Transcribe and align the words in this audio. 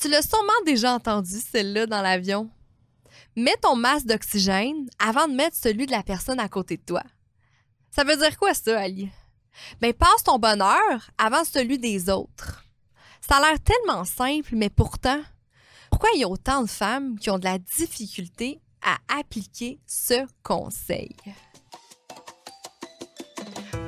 Tu 0.00 0.08
l'as 0.08 0.22
sûrement 0.22 0.52
déjà 0.66 0.92
entendu, 0.94 1.40
celle-là, 1.40 1.86
dans 1.86 2.02
l'avion. 2.02 2.50
Mets 3.36 3.56
ton 3.62 3.76
masque 3.76 4.06
d'oxygène 4.06 4.88
avant 4.98 5.28
de 5.28 5.34
mettre 5.34 5.56
celui 5.56 5.86
de 5.86 5.92
la 5.92 6.02
personne 6.02 6.40
à 6.40 6.48
côté 6.48 6.76
de 6.76 6.82
toi. 6.82 7.02
Ça 7.90 8.04
veut 8.04 8.16
dire 8.16 8.36
quoi, 8.38 8.54
ça, 8.54 8.78
Ali? 8.80 9.10
Ben, 9.80 9.92
passe 9.92 10.24
ton 10.24 10.38
bonheur 10.38 11.10
avant 11.16 11.44
celui 11.44 11.78
des 11.78 12.10
autres. 12.10 12.64
Ça 13.20 13.36
a 13.36 13.40
l'air 13.40 13.60
tellement 13.60 14.04
simple, 14.04 14.50
mais 14.54 14.70
pourtant, 14.70 15.20
pourquoi 15.90 16.10
il 16.14 16.20
y 16.20 16.24
a 16.24 16.28
autant 16.28 16.62
de 16.62 16.68
femmes 16.68 17.18
qui 17.18 17.30
ont 17.30 17.38
de 17.38 17.44
la 17.44 17.58
difficulté 17.58 18.60
à 18.82 18.98
appliquer 19.18 19.80
ce 19.86 20.26
conseil? 20.42 21.14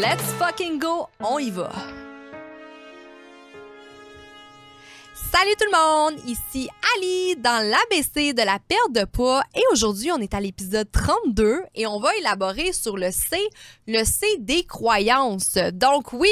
Let's 0.00 0.24
fucking 0.40 0.80
go, 0.80 1.08
on 1.20 1.38
y 1.38 1.50
va! 1.52 1.70
Salut 5.32 5.54
tout 5.56 5.66
le 5.66 5.76
monde, 5.76 6.20
ici 6.26 6.68
Ali 6.96 7.36
dans 7.36 7.64
l'ABC 7.64 8.34
de 8.34 8.42
la 8.42 8.58
perte 8.58 8.92
de 8.92 9.04
poids 9.04 9.44
et 9.54 9.62
aujourd'hui 9.70 10.10
on 10.10 10.18
est 10.18 10.34
à 10.34 10.40
l'épisode 10.40 10.90
32 10.90 11.62
et 11.76 11.86
on 11.86 12.00
va 12.00 12.16
élaborer 12.16 12.72
sur 12.72 12.96
le 12.96 13.12
C, 13.12 13.38
le 13.86 14.02
C 14.04 14.26
des 14.40 14.64
croyances. 14.64 15.58
Donc 15.72 16.12
oui, 16.12 16.30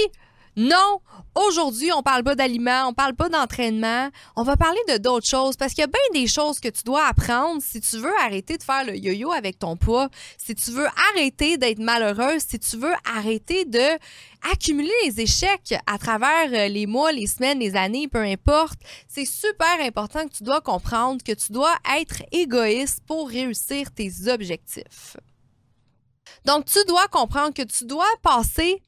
non, 0.57 1.01
aujourd'hui, 1.35 1.91
on 1.93 2.03
parle 2.03 2.25
pas 2.25 2.35
d'aliments, 2.35 2.89
on 2.89 2.93
parle 2.93 3.15
pas 3.15 3.31
d'entraînement, 3.31 4.11
on 4.37 4.43
va 4.43 4.57
parler 4.59 4.81
de 4.89 4.99
d'autres 4.99 5.27
choses 5.27 5.57
parce 5.57 5.73
qu'il 5.73 5.81
y 5.81 5.85
a 5.85 5.87
bien 5.87 6.21
des 6.21 6.27
choses 6.27 6.61
que 6.61 6.69
tu 6.69 6.83
dois 6.85 7.07
apprendre 7.07 7.63
si 7.63 7.81
tu 7.81 7.97
veux 7.97 8.15
arrêter 8.21 8.59
de 8.59 8.63
faire 8.63 8.85
le 8.85 8.95
yo-yo 8.95 9.33
avec 9.33 9.59
ton 9.59 9.77
poids, 9.77 10.11
si 10.37 10.55
tu 10.55 10.71
veux 10.73 10.89
arrêter 11.11 11.57
d'être 11.57 11.79
malheureuse, 11.79 12.43
si 12.47 12.59
tu 12.59 12.77
veux 12.77 12.93
arrêter 13.17 13.65
de 13.65 13.99
accumuler 14.53 14.93
les 15.05 15.21
échecs 15.21 15.75
à 15.87 15.99
travers 15.99 16.53
euh, 16.53 16.69
les 16.69 16.87
mois, 16.87 17.13
les 17.13 17.29
semaines, 17.29 17.61
les 17.61 17.77
années, 17.77 18.09
peu 18.09 18.23
importe. 18.23 18.79
C'est 19.09 19.25
super 19.25 19.81
important 19.81 20.27
que 20.27 20.35
tu 20.35 20.43
dois 20.43 20.61
comprendre 20.61 21.23
que 21.23 21.33
tu 21.33 21.53
dois 21.53 21.75
être 21.97 22.23
égoïste 22.33 23.01
pour 23.07 23.29
réussir 23.29 23.93
tes 23.93 24.11
objectifs. 24.29 25.17
Donc, 26.45 26.65
tu 26.65 26.79
dois 26.89 27.07
comprendre 27.09 27.55
que 27.55 27.63
tu 27.63 27.85
dois 27.85 28.13
passer 28.23 28.83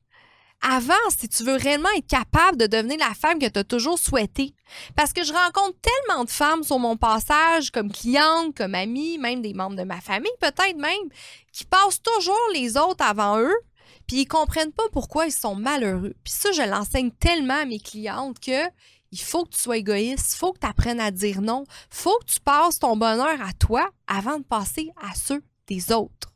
avant 0.65 0.95
si 1.17 1.29
tu 1.29 1.45
veux 1.45 1.57
réellement 1.57 1.91
être 1.97 2.07
capable 2.07 2.57
de 2.57 2.67
devenir 2.67 2.99
la 2.99 3.15
femme 3.15 3.39
que 3.39 3.49
tu 3.49 3.59
as 3.59 3.65
toujours 3.65 3.99
souhaité. 3.99 4.55
Parce 4.97 5.13
que 5.13 5.23
je 5.23 5.33
rencontre 5.33 5.79
tellement 5.81 6.25
de 6.25 6.31
femmes 6.31 6.63
sur 6.63 6.79
mon 6.79 6.97
passage, 6.97 7.71
comme 7.71 7.93
clientes, 7.93 8.57
comme 8.57 8.75
amies, 8.75 9.19
même 9.19 9.43
des 9.43 9.53
membres 9.53 9.77
de 9.77 9.85
ma 9.85 10.01
famille, 10.01 10.33
peut-être 10.41 10.77
même, 10.77 11.09
qui 11.53 11.65
passent 11.65 12.03
toujours 12.03 12.49
les 12.55 12.77
autres 12.77 13.05
avant 13.05 13.39
eux, 13.39 13.57
puis 14.07 14.23
ils 14.23 14.27
comprennent 14.27 14.73
pas 14.73 14.89
pourquoi 14.93 15.27
ils 15.27 15.33
sont 15.33 15.55
malheureux. 15.55 16.15
Puis 16.25 16.33
ça, 16.33 16.51
je 16.53 16.63
l'enseigne 16.63 17.11
tellement 17.11 17.61
à 17.61 17.65
mes 17.67 17.81
clientes 17.81 18.41
que 18.41 18.69
il 19.13 19.21
faut 19.21 19.45
que 19.45 19.51
tu 19.51 19.61
sois 19.61 19.77
égoïste, 19.77 20.35
il 20.35 20.39
faut 20.39 20.53
que 20.53 20.59
tu 20.59 20.67
apprennes 20.67 20.99
à 20.99 21.13
dire 21.13 21.41
non, 21.41 21.65
il 21.69 21.97
faut 21.97 22.19
que 22.19 22.33
tu 22.33 22.41
passes 22.41 22.81
ton 22.81 22.97
bonheur 22.97 23.41
à 23.41 23.53
toi 23.53 23.89
avant 24.09 24.39
de 24.39 24.45
passer 24.45 24.91
à 25.01 25.15
ceux 25.15 25.43
des 25.69 25.93
autres. 25.93 26.34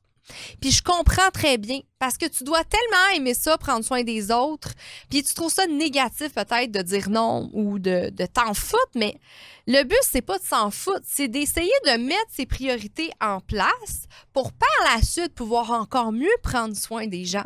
Puis 0.61 0.71
je 0.71 0.83
comprends 0.83 1.31
très 1.33 1.58
bien 1.58 1.80
parce 1.98 2.17
que 2.17 2.27
tu 2.27 2.45
dois 2.45 2.63
tellement 2.64 3.17
aimer 3.17 3.35
ça, 3.35 3.58
prendre 3.58 3.85
soin 3.85 4.02
des 4.02 4.30
autres, 4.30 4.73
puis 5.11 5.23
tu 5.23 5.35
trouves 5.35 5.52
ça 5.52 5.67
négatif 5.67 6.35
peut-être 6.35 6.70
de 6.70 6.83
dire 6.83 7.11
non 7.11 7.51
ou 7.52 7.79
de, 7.79 8.11
de 8.11 8.27
t'en 8.27 8.55
foutre, 8.55 8.91
mais 8.95 9.19
le 9.67 9.83
but, 9.83 9.98
c'est 10.02 10.23
pas 10.23 10.39
de 10.39 10.45
s'en 10.45 10.70
foutre, 10.70 11.05
c'est 11.05 11.29
d'essayer 11.29 11.73
de 11.85 11.98
mettre 11.98 12.30
ses 12.30 12.47
priorités 12.47 13.11
en 13.20 13.41
place 13.41 14.07
pour 14.33 14.52
par 14.52 14.95
la 14.95 15.02
suite 15.02 15.35
pouvoir 15.35 15.73
encore 15.73 16.13
mieux 16.13 16.29
prendre 16.42 16.75
soin 16.75 17.07
des 17.07 17.25
gens. 17.25 17.45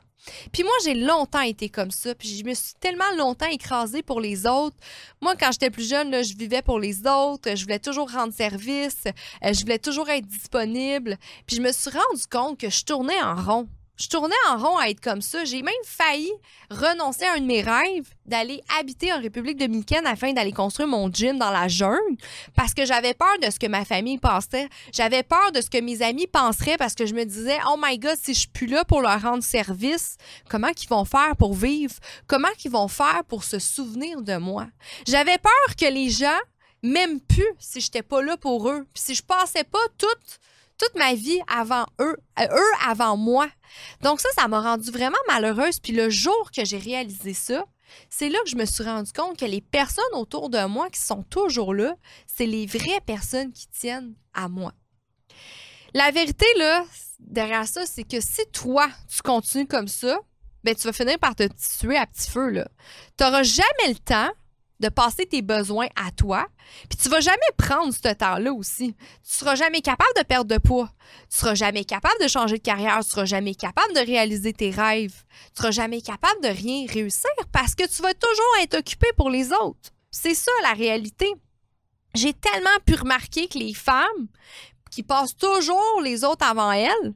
Puis 0.52 0.62
moi, 0.62 0.72
j'ai 0.84 0.94
longtemps 0.94 1.40
été 1.40 1.68
comme 1.68 1.90
ça, 1.90 2.14
puis 2.14 2.28
je 2.28 2.44
me 2.44 2.54
suis 2.54 2.74
tellement 2.80 3.10
longtemps 3.16 3.46
écrasée 3.46 4.02
pour 4.02 4.20
les 4.20 4.46
autres. 4.46 4.76
Moi, 5.20 5.34
quand 5.36 5.50
j'étais 5.52 5.70
plus 5.70 5.88
jeune, 5.88 6.22
je 6.22 6.36
vivais 6.36 6.62
pour 6.62 6.78
les 6.78 7.06
autres, 7.06 7.56
je 7.56 7.62
voulais 7.62 7.78
toujours 7.78 8.10
rendre 8.10 8.32
service, 8.32 9.04
euh, 9.06 9.52
je 9.52 9.60
voulais 9.60 9.78
toujours 9.78 10.08
être 10.08 10.26
disponible. 10.26 11.16
Puis 11.46 11.56
je 11.56 11.62
me 11.62 11.72
suis 11.72 11.90
rendu 11.90 12.26
compte 12.30 12.58
que 12.58 12.70
je 12.70 12.84
tournais 12.84 13.20
en 13.22 13.34
rond. 13.34 13.68
Je 14.02 14.08
tournais 14.08 14.34
en 14.48 14.58
rond 14.58 14.78
à 14.78 14.88
être 14.88 15.00
comme 15.00 15.22
ça. 15.22 15.44
J'ai 15.44 15.62
même 15.62 15.74
failli 15.86 16.32
renoncer 16.70 17.24
à 17.24 17.34
un 17.34 17.38
de 17.38 17.44
mes 17.44 17.62
rêves 17.62 18.08
d'aller 18.26 18.60
habiter 18.76 19.12
en 19.12 19.20
République 19.20 19.56
dominicaine 19.56 20.08
afin 20.08 20.32
d'aller 20.32 20.50
construire 20.50 20.88
mon 20.88 21.08
gym 21.08 21.38
dans 21.38 21.52
la 21.52 21.68
jungle 21.68 22.16
parce 22.56 22.74
que 22.74 22.84
j'avais 22.84 23.14
peur 23.14 23.38
de 23.40 23.48
ce 23.48 23.60
que 23.60 23.68
ma 23.68 23.84
famille 23.84 24.18
pensait. 24.18 24.68
J'avais 24.92 25.22
peur 25.22 25.52
de 25.52 25.60
ce 25.60 25.70
que 25.70 25.80
mes 25.80 26.02
amis 26.02 26.26
penseraient 26.26 26.76
parce 26.78 26.96
que 26.96 27.06
je 27.06 27.14
me 27.14 27.22
disais, 27.22 27.58
oh 27.70 27.76
my 27.80 27.96
God, 27.96 28.16
si 28.20 28.34
je 28.34 28.40
suis 28.40 28.48
plus 28.48 28.66
là 28.66 28.84
pour 28.84 29.02
leur 29.02 29.22
rendre 29.22 29.44
service, 29.44 30.16
comment 30.48 30.70
ils 30.82 30.88
vont 30.88 31.04
faire 31.04 31.36
pour 31.38 31.54
vivre? 31.54 31.94
Comment 32.26 32.48
ils 32.64 32.72
vont 32.72 32.88
faire 32.88 33.22
pour 33.28 33.44
se 33.44 33.60
souvenir 33.60 34.20
de 34.20 34.36
moi? 34.36 34.66
J'avais 35.06 35.38
peur 35.38 35.76
que 35.78 35.86
les 35.86 36.10
gens 36.10 36.40
m'aiment 36.82 37.20
plus 37.20 37.46
si 37.60 37.80
j'étais 37.80 38.02
pas 38.02 38.20
là 38.20 38.36
pour 38.36 38.68
eux. 38.68 38.84
Puis 38.92 39.04
si 39.04 39.14
je 39.14 39.22
passais 39.22 39.62
pas 39.62 39.78
toute 39.96 40.40
toute 40.82 40.98
ma 40.98 41.14
vie 41.14 41.40
avant 41.46 41.86
eux, 42.00 42.16
euh, 42.40 42.44
eux 42.44 42.72
avant 42.86 43.16
moi. 43.16 43.48
Donc 44.02 44.20
ça, 44.20 44.28
ça 44.34 44.48
m'a 44.48 44.60
rendue 44.60 44.90
vraiment 44.90 45.18
malheureuse. 45.28 45.78
Puis 45.78 45.92
le 45.92 46.10
jour 46.10 46.50
que 46.54 46.64
j'ai 46.64 46.78
réalisé 46.78 47.34
ça, 47.34 47.64
c'est 48.08 48.28
là 48.28 48.38
que 48.44 48.50
je 48.50 48.56
me 48.56 48.64
suis 48.64 48.82
rendu 48.82 49.12
compte 49.12 49.38
que 49.38 49.44
les 49.44 49.60
personnes 49.60 50.04
autour 50.14 50.50
de 50.50 50.64
moi 50.64 50.90
qui 50.90 51.00
sont 51.00 51.22
toujours 51.22 51.74
là, 51.74 51.94
c'est 52.26 52.46
les 52.46 52.66
vraies 52.66 53.00
personnes 53.06 53.52
qui 53.52 53.68
tiennent 53.68 54.14
à 54.34 54.48
moi. 54.48 54.72
La 55.94 56.10
vérité, 56.10 56.46
là, 56.56 56.84
derrière 57.20 57.68
ça, 57.68 57.84
c'est 57.86 58.04
que 58.04 58.20
si 58.20 58.42
toi, 58.52 58.88
tu 59.14 59.20
continues 59.22 59.66
comme 59.66 59.88
ça, 59.88 60.18
ben, 60.64 60.74
tu 60.74 60.82
vas 60.84 60.92
finir 60.92 61.18
par 61.18 61.34
te 61.34 61.46
tuer 61.78 61.96
à 61.96 62.06
petit 62.06 62.30
feu, 62.30 62.64
Tu 63.18 63.24
n'auras 63.24 63.42
jamais 63.42 63.88
le 63.88 63.98
temps 63.98 64.30
de 64.82 64.88
passer 64.88 65.24
tes 65.24 65.40
besoins 65.40 65.86
à 65.96 66.10
toi. 66.10 66.46
Puis 66.90 66.98
tu 66.98 67.08
vas 67.08 67.20
jamais 67.20 67.38
prendre 67.56 67.94
ce 67.94 68.12
temps-là 68.12 68.52
aussi. 68.52 68.94
Tu 69.24 69.34
seras 69.38 69.54
jamais 69.54 69.80
capable 69.80 70.10
de 70.18 70.24
perdre 70.24 70.54
de 70.54 70.58
poids. 70.58 70.90
Tu 71.30 71.38
seras 71.38 71.54
jamais 71.54 71.84
capable 71.84 72.20
de 72.20 72.28
changer 72.28 72.58
de 72.58 72.62
carrière. 72.62 72.98
Tu 73.02 73.10
seras 73.10 73.24
jamais 73.24 73.54
capable 73.54 73.94
de 73.94 74.00
réaliser 74.00 74.52
tes 74.52 74.70
rêves. 74.70 75.24
Tu 75.54 75.62
seras 75.62 75.70
jamais 75.70 76.02
capable 76.02 76.42
de 76.42 76.48
rien 76.48 76.86
réussir 76.86 77.30
parce 77.52 77.74
que 77.74 77.86
tu 77.86 78.02
vas 78.02 78.14
toujours 78.14 78.56
être 78.62 78.78
occupé 78.78 79.06
pour 79.16 79.30
les 79.30 79.52
autres. 79.52 79.90
C'est 80.10 80.34
ça 80.34 80.50
la 80.62 80.72
réalité. 80.72 81.32
J'ai 82.14 82.34
tellement 82.34 82.68
pu 82.84 82.94
remarquer 82.94 83.48
que 83.48 83.58
les 83.58 83.72
femmes 83.72 84.28
qui 84.90 85.02
passent 85.02 85.36
toujours 85.36 86.02
les 86.02 86.24
autres 86.24 86.46
avant 86.46 86.72
elles, 86.72 87.14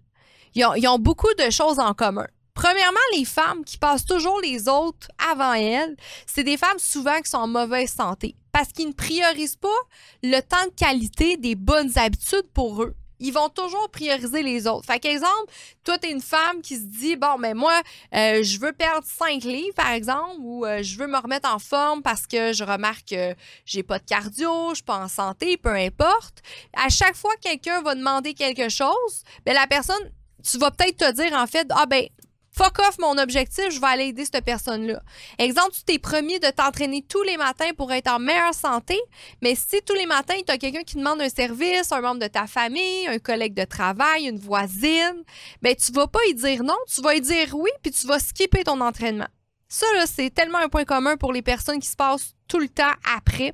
ils 0.54 0.88
ont 0.88 0.98
beaucoup 0.98 1.34
de 1.38 1.50
choses 1.50 1.78
en 1.78 1.92
commun. 1.92 2.26
Premièrement, 2.56 2.98
les 3.14 3.26
femmes 3.26 3.64
qui 3.64 3.76
passent 3.76 4.06
toujours 4.06 4.40
les 4.40 4.66
autres 4.66 5.08
avant 5.30 5.52
elles, 5.52 5.94
c'est 6.26 6.42
des 6.42 6.56
femmes 6.56 6.78
souvent 6.78 7.20
qui 7.20 7.30
sont 7.30 7.36
en 7.36 7.46
mauvaise 7.46 7.92
santé 7.92 8.34
parce 8.50 8.72
qu'ils 8.72 8.88
ne 8.88 8.92
priorisent 8.94 9.56
pas 9.56 9.68
le 10.22 10.40
temps 10.40 10.64
de 10.64 10.74
qualité 10.74 11.36
des 11.36 11.54
bonnes 11.54 11.92
habitudes 11.98 12.48
pour 12.54 12.82
eux. 12.82 12.96
Ils 13.20 13.32
vont 13.32 13.50
toujours 13.50 13.90
prioriser 13.90 14.42
les 14.42 14.66
autres. 14.66 14.86
Fait 14.86 14.98
qu'exemple, 14.98 15.52
toi, 15.84 15.98
t'es 15.98 16.10
une 16.10 16.22
femme 16.22 16.62
qui 16.62 16.76
se 16.76 16.84
dit, 16.84 17.16
bon, 17.16 17.36
mais 17.38 17.52
moi, 17.52 17.78
euh, 18.14 18.42
je 18.42 18.58
veux 18.58 18.72
perdre 18.72 19.06
5 19.06 19.42
livres, 19.44 19.74
par 19.74 19.90
exemple, 19.90 20.36
ou 20.38 20.64
euh, 20.64 20.82
je 20.82 20.98
veux 20.98 21.06
me 21.06 21.18
remettre 21.18 21.52
en 21.52 21.58
forme 21.58 22.02
parce 22.02 22.26
que 22.26 22.54
je 22.54 22.64
remarque 22.64 23.08
que 23.10 23.34
j'ai 23.66 23.82
pas 23.82 23.98
de 23.98 24.04
cardio, 24.04 24.70
je 24.70 24.76
suis 24.76 24.84
pas 24.84 24.98
en 24.98 25.08
santé, 25.08 25.58
peu 25.58 25.74
importe. 25.74 26.42
À 26.74 26.88
chaque 26.88 27.16
fois 27.16 27.34
que 27.36 27.50
quelqu'un 27.50 27.82
va 27.82 27.94
demander 27.94 28.32
quelque 28.32 28.70
chose, 28.70 29.24
ben, 29.44 29.54
la 29.54 29.66
personne, 29.66 30.10
tu 30.42 30.58
vas 30.58 30.70
peut-être 30.70 30.96
te 30.96 31.12
dire, 31.12 31.34
en 31.34 31.46
fait, 31.46 31.66
ah, 31.70 31.84
ben, 31.86 32.06
fuck 32.56 32.78
off 32.78 32.98
mon 32.98 33.18
objectif, 33.18 33.70
je 33.70 33.80
vais 33.80 33.86
aller 33.86 34.04
aider 34.06 34.24
cette 34.24 34.44
personne-là. 34.44 35.00
Exemple, 35.38 35.72
tu 35.72 35.82
t'es 35.84 35.98
promis 35.98 36.40
de 36.40 36.48
t'entraîner 36.48 37.02
tous 37.02 37.22
les 37.22 37.36
matins 37.36 37.70
pour 37.76 37.92
être 37.92 38.10
en 38.10 38.18
meilleure 38.18 38.54
santé, 38.54 38.98
mais 39.42 39.54
si 39.54 39.80
tous 39.84 39.94
les 39.94 40.06
matins, 40.06 40.38
tu 40.46 40.52
as 40.52 40.58
quelqu'un 40.58 40.82
qui 40.82 40.96
demande 40.96 41.20
un 41.20 41.28
service, 41.28 41.92
un 41.92 42.00
membre 42.00 42.20
de 42.20 42.28
ta 42.28 42.46
famille, 42.46 43.06
un 43.08 43.18
collègue 43.18 43.54
de 43.54 43.64
travail, 43.64 44.26
une 44.26 44.38
voisine, 44.38 45.22
ben 45.62 45.74
tu 45.74 45.92
vas 45.92 46.06
pas 46.06 46.24
y 46.28 46.34
dire 46.34 46.62
non, 46.62 46.76
tu 46.92 47.02
vas 47.02 47.14
y 47.14 47.20
dire 47.20 47.54
oui, 47.54 47.70
puis 47.82 47.92
tu 47.92 48.06
vas 48.06 48.18
skipper 48.18 48.64
ton 48.64 48.80
entraînement. 48.80 49.28
Ça, 49.68 49.86
c'est 50.06 50.32
tellement 50.32 50.58
un 50.58 50.68
point 50.68 50.84
commun 50.84 51.16
pour 51.16 51.32
les 51.32 51.42
personnes 51.42 51.80
qui 51.80 51.88
se 51.88 51.96
passent 51.96 52.34
tout 52.48 52.60
le 52.60 52.68
temps 52.68 52.92
après. 53.16 53.52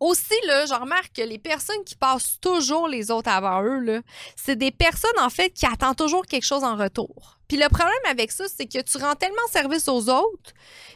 Aussi, 0.00 0.34
là, 0.46 0.66
je 0.66 0.74
remarque 0.74 1.12
que 1.14 1.22
les 1.22 1.38
personnes 1.38 1.84
qui 1.84 1.94
passent 1.94 2.38
toujours 2.40 2.88
les 2.88 3.10
autres 3.10 3.30
avant 3.30 3.62
eux, 3.62 4.02
c'est 4.36 4.56
des 4.56 4.70
personnes, 4.70 5.18
en 5.18 5.30
fait, 5.30 5.50
qui 5.50 5.66
attendent 5.66 5.96
toujours 5.96 6.26
quelque 6.26 6.46
chose 6.46 6.64
en 6.64 6.76
retour. 6.76 7.38
Puis 7.48 7.56
le 7.56 7.68
problème 7.68 7.94
avec 8.10 8.32
ça, 8.32 8.44
c'est 8.54 8.66
que 8.66 8.82
tu 8.82 8.98
rends 8.98 9.14
tellement 9.14 9.36
service 9.50 9.88
aux 9.88 10.08
autres, 10.08 10.52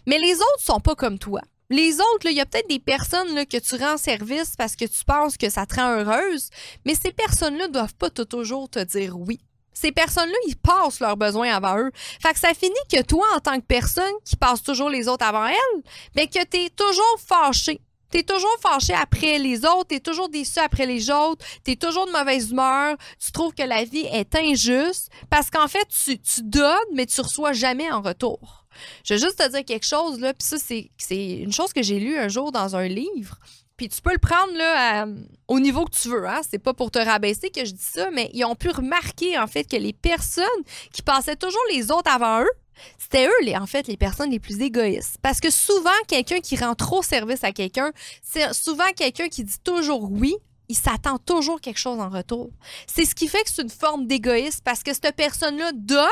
mais 0.06 0.18
les 0.18 0.34
autres 0.34 0.60
sont 0.60 0.80
pas 0.80 0.94
comme 0.94 1.18
toi. 1.18 1.40
Les 1.72 2.00
autres, 2.00 2.26
il 2.26 2.32
y 2.32 2.40
a 2.40 2.46
peut-être 2.46 2.68
des 2.68 2.80
personnes 2.80 3.46
que 3.46 3.56
tu 3.56 3.76
rends 3.76 3.96
service 3.96 4.56
parce 4.56 4.74
que 4.74 4.86
tu 4.86 5.04
penses 5.04 5.36
que 5.36 5.48
ça 5.48 5.66
te 5.66 5.76
rend 5.76 6.00
heureuse, 6.00 6.50
mais 6.84 6.96
ces 6.96 7.12
personnes-là 7.12 7.68
doivent 7.68 7.94
pas 7.94 8.10
toujours 8.10 8.68
te 8.68 8.80
dire 8.80 9.16
oui. 9.16 9.38
Ces 9.72 9.92
personnes-là, 9.92 10.36
ils 10.48 10.56
passent 10.56 10.98
leurs 10.98 11.16
besoins 11.16 11.54
avant 11.54 11.78
eux. 11.78 11.92
Fait 12.20 12.32
que 12.32 12.40
ça 12.40 12.52
finit 12.54 12.74
que 12.92 13.02
toi, 13.02 13.24
en 13.36 13.40
tant 13.40 13.58
que 13.60 13.64
personne 13.64 14.12
qui 14.24 14.36
passe 14.36 14.64
toujours 14.64 14.90
les 14.90 15.06
autres 15.06 15.24
avant 15.24 15.46
elle, 15.46 15.82
mais 16.16 16.26
que 16.26 16.44
tu 16.44 16.56
es 16.58 16.70
toujours 16.70 17.18
fâché. 17.24 17.80
Tu 18.10 18.18
es 18.18 18.22
toujours 18.22 18.56
fâché 18.60 18.92
après 18.94 19.38
les 19.38 19.64
autres, 19.64 19.88
tu 19.88 19.94
es 19.96 20.00
toujours 20.00 20.28
déçu 20.28 20.58
après 20.58 20.86
les 20.86 21.10
autres, 21.10 21.44
tu 21.64 21.72
es 21.72 21.76
toujours 21.76 22.06
de 22.06 22.12
mauvaise 22.12 22.50
humeur, 22.50 22.96
tu 23.24 23.32
trouves 23.32 23.54
que 23.54 23.62
la 23.62 23.84
vie 23.84 24.06
est 24.12 24.34
injuste 24.34 25.10
parce 25.28 25.50
qu'en 25.50 25.68
fait, 25.68 25.86
tu, 26.04 26.18
donnes, 26.42 26.76
mais 26.94 27.06
tu 27.06 27.20
reçois 27.20 27.52
jamais 27.52 27.90
en 27.90 28.00
retour. 28.00 28.66
Je 29.04 29.14
vais 29.14 29.20
juste 29.20 29.38
te 29.38 29.48
dire 29.48 29.64
quelque 29.64 29.86
chose, 29.86 30.20
là, 30.20 30.32
puis 30.32 30.46
ça, 30.46 30.56
c'est 30.58 31.36
une 31.36 31.52
chose 31.52 31.72
que 31.72 31.82
j'ai 31.82 31.98
lu 31.98 32.16
un 32.16 32.28
jour 32.28 32.52
dans 32.52 32.76
un 32.76 32.88
livre. 32.88 33.38
Puis 33.76 33.88
tu 33.88 34.02
peux 34.02 34.12
le 34.12 34.18
prendre 34.18 34.52
là, 34.58 35.06
au 35.48 35.58
niveau 35.58 35.86
que 35.86 35.96
tu 35.96 36.08
veux. 36.08 36.28
Hein? 36.28 36.42
C'est 36.48 36.58
pas 36.58 36.74
pour 36.74 36.90
te 36.90 36.98
rabaisser 36.98 37.48
que 37.48 37.64
je 37.64 37.72
dis 37.72 37.82
ça, 37.82 38.10
mais 38.10 38.30
ils 38.34 38.44
ont 38.44 38.54
pu 38.54 38.68
remarquer 38.68 39.38
en 39.38 39.46
fait 39.46 39.64
que 39.64 39.76
les 39.76 39.94
personnes 39.94 40.44
qui 40.92 41.00
passaient 41.00 41.36
toujours 41.36 41.62
les 41.72 41.90
autres 41.90 42.10
avant 42.12 42.42
eux, 42.42 42.50
c'était 42.98 43.26
eux, 43.26 43.42
les, 43.42 43.56
en 43.56 43.66
fait, 43.66 43.86
les 43.86 43.96
personnes 43.96 44.30
les 44.30 44.40
plus 44.40 44.60
égoïstes. 44.60 45.18
Parce 45.22 45.40
que 45.40 45.50
souvent, 45.50 45.90
quelqu'un 46.08 46.40
qui 46.40 46.56
rend 46.56 46.74
trop 46.74 47.02
service 47.02 47.44
à 47.44 47.52
quelqu'un, 47.52 47.92
c'est 48.22 48.52
souvent 48.54 48.90
quelqu'un 48.96 49.28
qui 49.28 49.44
dit 49.44 49.58
toujours 49.64 50.10
oui, 50.10 50.36
il 50.70 50.76
s'attend 50.76 51.18
toujours 51.18 51.60
quelque 51.60 51.80
chose 51.80 51.98
en 51.98 52.08
retour. 52.08 52.50
C'est 52.86 53.04
ce 53.04 53.16
qui 53.16 53.26
fait 53.26 53.42
que 53.42 53.50
c'est 53.52 53.62
une 53.62 53.70
forme 53.70 54.06
d'égoïsme 54.06 54.60
parce 54.64 54.84
que 54.84 54.94
cette 54.94 55.16
personne-là 55.16 55.72
donne 55.74 56.06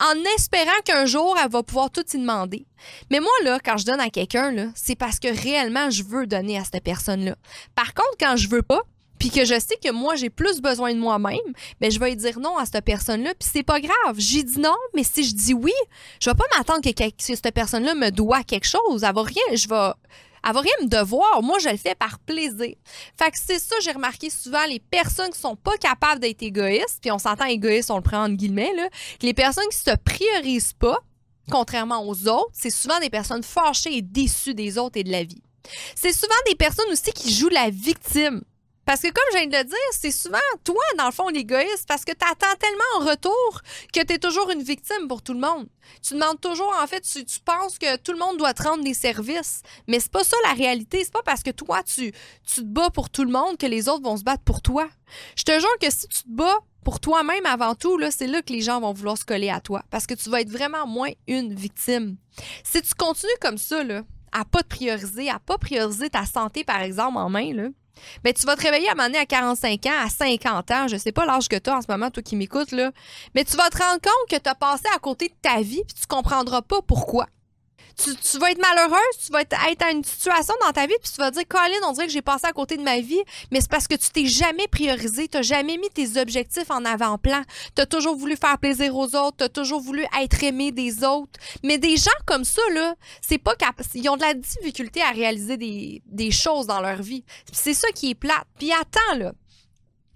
en 0.00 0.14
espérant 0.36 0.70
qu'un 0.84 1.06
jour, 1.06 1.34
elle 1.42 1.50
va 1.50 1.62
pouvoir 1.62 1.90
tout 1.90 2.04
y 2.12 2.18
demander. 2.18 2.66
Mais 3.10 3.20
moi, 3.20 3.32
là, 3.42 3.58
quand 3.64 3.78
je 3.78 3.86
donne 3.86 4.00
à 4.00 4.10
quelqu'un, 4.10 4.70
c'est 4.74 4.96
parce 4.96 5.18
que 5.18 5.28
réellement, 5.28 5.88
je 5.88 6.02
veux 6.02 6.26
donner 6.26 6.58
à 6.58 6.64
cette 6.64 6.84
personne-là. 6.84 7.36
Par 7.74 7.94
contre, 7.94 8.16
quand 8.20 8.36
je 8.36 8.48
veux 8.48 8.62
pas, 8.62 8.82
puis 9.22 9.30
que 9.30 9.44
je 9.44 9.56
sais 9.60 9.76
que 9.76 9.92
moi 9.92 10.16
j'ai 10.16 10.30
plus 10.30 10.60
besoin 10.60 10.92
de 10.92 10.98
moi-même, 10.98 11.38
mais 11.80 11.92
je 11.92 12.00
vais 12.00 12.16
dire 12.16 12.40
non 12.40 12.56
à 12.56 12.66
cette 12.66 12.84
personne-là, 12.84 13.34
puis 13.38 13.48
c'est 13.52 13.62
pas 13.62 13.78
grave. 13.78 14.16
J'ai 14.16 14.42
dit 14.42 14.58
non, 14.58 14.74
mais 14.96 15.04
si 15.04 15.22
je 15.22 15.32
dis 15.32 15.54
oui, 15.54 15.70
je 16.20 16.28
vais 16.28 16.34
pas 16.34 16.44
m'attendre 16.58 16.80
que, 16.82 17.12
cette 17.20 17.54
personne-là 17.54 17.94
me 17.94 18.10
doit 18.10 18.42
quelque 18.42 18.66
chose. 18.66 19.04
Elle 19.04 19.14
va 19.14 19.22
rien, 19.22 19.42
je 19.54 19.68
vais 19.68 19.92
elle 20.44 20.52
va 20.52 20.60
rien 20.60 20.72
me 20.82 20.88
devoir. 20.88 21.40
Moi, 21.40 21.60
je 21.60 21.68
le 21.68 21.76
fais 21.76 21.94
par 21.94 22.18
plaisir. 22.18 22.74
Fait 23.16 23.30
que 23.30 23.38
c'est 23.40 23.60
ça, 23.60 23.76
j'ai 23.80 23.92
remarqué 23.92 24.28
souvent 24.28 24.66
les 24.68 24.80
personnes 24.80 25.30
qui 25.30 25.38
sont 25.38 25.54
pas 25.54 25.76
capables 25.76 26.20
d'être 26.20 26.42
égoïstes, 26.42 26.98
puis 27.00 27.12
on 27.12 27.20
s'entend 27.20 27.44
égoïste, 27.44 27.92
on 27.92 27.98
le 27.98 28.02
prend 28.02 28.24
en 28.24 28.28
guillemets, 28.28 28.74
là, 28.74 28.88
les 29.20 29.34
personnes 29.34 29.68
qui 29.70 29.78
se 29.78 29.94
priorisent 30.04 30.72
pas, 30.72 30.98
contrairement 31.48 32.04
aux 32.04 32.26
autres, 32.26 32.50
c'est 32.54 32.70
souvent 32.70 32.98
des 32.98 33.08
personnes 33.08 33.44
fâchées 33.44 33.98
et 33.98 34.02
déçues 34.02 34.54
des 34.54 34.78
autres 34.78 34.98
et 34.98 35.04
de 35.04 35.12
la 35.12 35.22
vie. 35.22 35.44
C'est 35.94 36.12
souvent 36.12 36.34
des 36.48 36.56
personnes 36.56 36.90
aussi 36.90 37.12
qui 37.12 37.32
jouent 37.32 37.48
la 37.50 37.70
victime. 37.70 38.42
Parce 38.84 39.00
que 39.00 39.08
comme 39.08 39.24
je 39.32 39.38
viens 39.38 39.46
de 39.46 39.56
le 39.56 39.64
dire, 39.64 39.78
c'est 39.92 40.10
souvent 40.10 40.38
toi, 40.64 40.82
dans 40.98 41.06
le 41.06 41.12
fond, 41.12 41.28
l'égoïste, 41.28 41.86
parce 41.86 42.04
que 42.04 42.12
tu 42.12 42.26
attends 42.28 42.56
tellement 42.58 42.84
en 43.00 43.10
retour 43.10 43.60
que 43.92 44.02
tu 44.02 44.14
es 44.14 44.18
toujours 44.18 44.50
une 44.50 44.62
victime 44.62 45.08
pour 45.08 45.22
tout 45.22 45.34
le 45.34 45.40
monde. 45.40 45.68
Tu 46.02 46.14
demandes 46.14 46.40
toujours, 46.40 46.74
en 46.82 46.86
fait, 46.86 47.00
tu, 47.00 47.40
penses 47.44 47.78
que 47.78 47.96
tout 47.96 48.12
le 48.12 48.18
monde 48.18 48.38
doit 48.38 48.54
te 48.54 48.62
rendre 48.62 48.82
des 48.82 48.94
services. 48.94 49.62
Mais 49.86 50.00
c'est 50.00 50.10
pas 50.10 50.24
ça 50.24 50.36
la 50.44 50.54
réalité. 50.54 51.04
C'est 51.04 51.12
pas 51.12 51.22
parce 51.22 51.42
que 51.42 51.50
toi, 51.50 51.82
tu, 51.82 52.12
tu 52.44 52.60
te 52.60 52.66
bats 52.66 52.90
pour 52.90 53.10
tout 53.10 53.24
le 53.24 53.30
monde 53.30 53.56
que 53.56 53.66
les 53.66 53.88
autres 53.88 54.02
vont 54.02 54.16
se 54.16 54.24
battre 54.24 54.42
pour 54.42 54.62
toi. 54.62 54.88
Je 55.36 55.44
te 55.44 55.52
jure 55.58 55.78
que 55.80 55.90
si 55.90 56.08
tu 56.08 56.24
te 56.24 56.28
bats 56.28 56.58
pour 56.84 56.98
toi-même 56.98 57.46
avant 57.46 57.74
tout, 57.74 57.96
là, 57.98 58.10
c'est 58.10 58.26
là 58.26 58.42
que 58.42 58.52
les 58.52 58.62
gens 58.62 58.80
vont 58.80 58.92
vouloir 58.92 59.16
se 59.16 59.24
coller 59.24 59.50
à 59.50 59.60
toi. 59.60 59.82
Parce 59.90 60.06
que 60.06 60.14
tu 60.14 60.28
vas 60.30 60.40
être 60.40 60.50
vraiment 60.50 60.86
moins 60.86 61.10
une 61.28 61.54
victime. 61.54 62.16
Si 62.64 62.82
tu 62.82 62.94
continues 62.94 63.30
comme 63.40 63.58
ça, 63.58 63.84
là, 63.84 64.02
à 64.32 64.44
pas 64.44 64.62
te 64.62 64.68
prioriser, 64.68 65.30
à 65.30 65.38
pas 65.38 65.58
prioriser 65.58 66.10
ta 66.10 66.26
santé, 66.26 66.64
par 66.64 66.80
exemple, 66.80 67.18
en 67.18 67.28
main, 67.28 67.52
là, 67.52 67.68
mais 68.24 68.32
tu 68.32 68.46
vas 68.46 68.56
te 68.56 68.62
réveiller 68.62 68.88
à 68.88 68.92
un 68.92 68.94
moment 68.94 69.08
donné 69.08 69.18
à 69.18 69.26
45 69.26 69.86
ans, 69.86 70.04
à 70.04 70.08
50 70.08 70.70
ans, 70.70 70.88
je 70.88 70.96
sais 70.96 71.12
pas 71.12 71.24
l'âge 71.26 71.48
que 71.48 71.56
tu 71.56 71.70
as 71.70 71.76
en 71.76 71.82
ce 71.82 71.90
moment, 71.90 72.10
toi 72.10 72.22
qui 72.22 72.36
m'écoutes, 72.36 72.72
là, 72.72 72.90
mais 73.34 73.44
tu 73.44 73.56
vas 73.56 73.70
te 73.70 73.78
rendre 73.78 74.00
compte 74.00 74.30
que 74.30 74.42
tu 74.42 74.48
as 74.48 74.54
passé 74.54 74.84
à 74.94 74.98
côté 74.98 75.28
de 75.28 75.34
ta 75.42 75.60
vie 75.60 75.82
puis 75.86 75.96
tu 76.00 76.06
comprendras 76.06 76.62
pas 76.62 76.82
pourquoi 76.82 77.26
tu, 77.96 78.38
vas 78.38 78.50
être 78.50 78.60
malheureuse, 78.60 79.16
tu 79.24 79.32
vas 79.32 79.42
être, 79.42 79.56
être, 79.70 79.82
à 79.82 79.90
une 79.90 80.04
situation 80.04 80.54
dans 80.64 80.72
ta 80.72 80.86
vie, 80.86 80.94
puis 81.02 81.10
tu 81.10 81.20
vas 81.20 81.30
dire, 81.30 81.42
Colin, 81.48 81.74
on 81.86 81.92
dirait 81.92 82.06
que 82.06 82.12
j'ai 82.12 82.22
passé 82.22 82.46
à 82.46 82.52
côté 82.52 82.76
de 82.76 82.82
ma 82.82 83.00
vie, 83.00 83.22
mais 83.50 83.60
c'est 83.60 83.70
parce 83.70 83.88
que 83.88 83.94
tu 83.94 84.10
t'es 84.10 84.26
jamais 84.26 84.68
priorisé, 84.68 85.28
tu 85.28 85.42
jamais 85.42 85.76
mis 85.76 85.90
tes 85.90 86.20
objectifs 86.20 86.70
en 86.70 86.84
avant-plan. 86.84 87.42
Tu 87.74 87.82
as 87.82 87.86
toujours 87.86 88.16
voulu 88.16 88.36
faire 88.36 88.58
plaisir 88.58 88.94
aux 88.96 89.14
autres, 89.14 89.36
tu 89.38 89.44
as 89.44 89.48
toujours 89.48 89.80
voulu 89.80 90.04
être 90.20 90.42
aimé 90.42 90.72
des 90.72 91.04
autres. 91.04 91.40
Mais 91.62 91.78
des 91.78 91.96
gens 91.96 92.10
comme 92.26 92.44
ça, 92.44 92.62
là, 92.72 92.94
c'est 93.20 93.38
pas 93.38 93.54
ils 93.94 94.08
ont 94.08 94.16
de 94.16 94.22
la 94.22 94.34
difficulté 94.34 95.02
à 95.02 95.10
réaliser 95.10 95.56
des, 95.56 96.02
des 96.06 96.30
choses 96.30 96.66
dans 96.66 96.80
leur 96.80 97.02
vie. 97.02 97.24
C'est 97.52 97.74
ça 97.74 97.88
qui 97.94 98.10
est 98.10 98.14
plate. 98.14 98.46
Puis 98.58 98.72
attends, 98.72 99.18
là, 99.18 99.32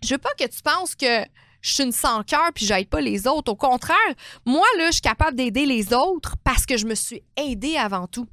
je 0.02 0.14
veux 0.14 0.19
pas 0.19 0.32
que 0.38 0.44
tu 0.44 0.62
penses 0.62 0.94
que 0.94 1.25
je 1.67 1.73
suis 1.73 1.83
une 1.83 1.93
sans 1.93 2.23
cœur 2.23 2.51
puis 2.55 2.65
j'aide 2.65 2.89
pas 2.89 3.01
les 3.01 3.27
autres. 3.27 3.51
Au 3.51 3.57
contraire, 3.57 3.97
moi, 4.45 4.65
je 4.79 4.93
suis 4.93 5.01
capable 5.01 5.37
d'aider 5.37 5.67
les 5.67 5.93
autres 5.93 6.37
parce 6.45 6.65
que 6.65 6.77
je 6.77 6.87
me 6.87 6.95
suis 6.95 7.23
aidée 7.37 7.77
avant 7.77 8.07
tout. 8.07 8.27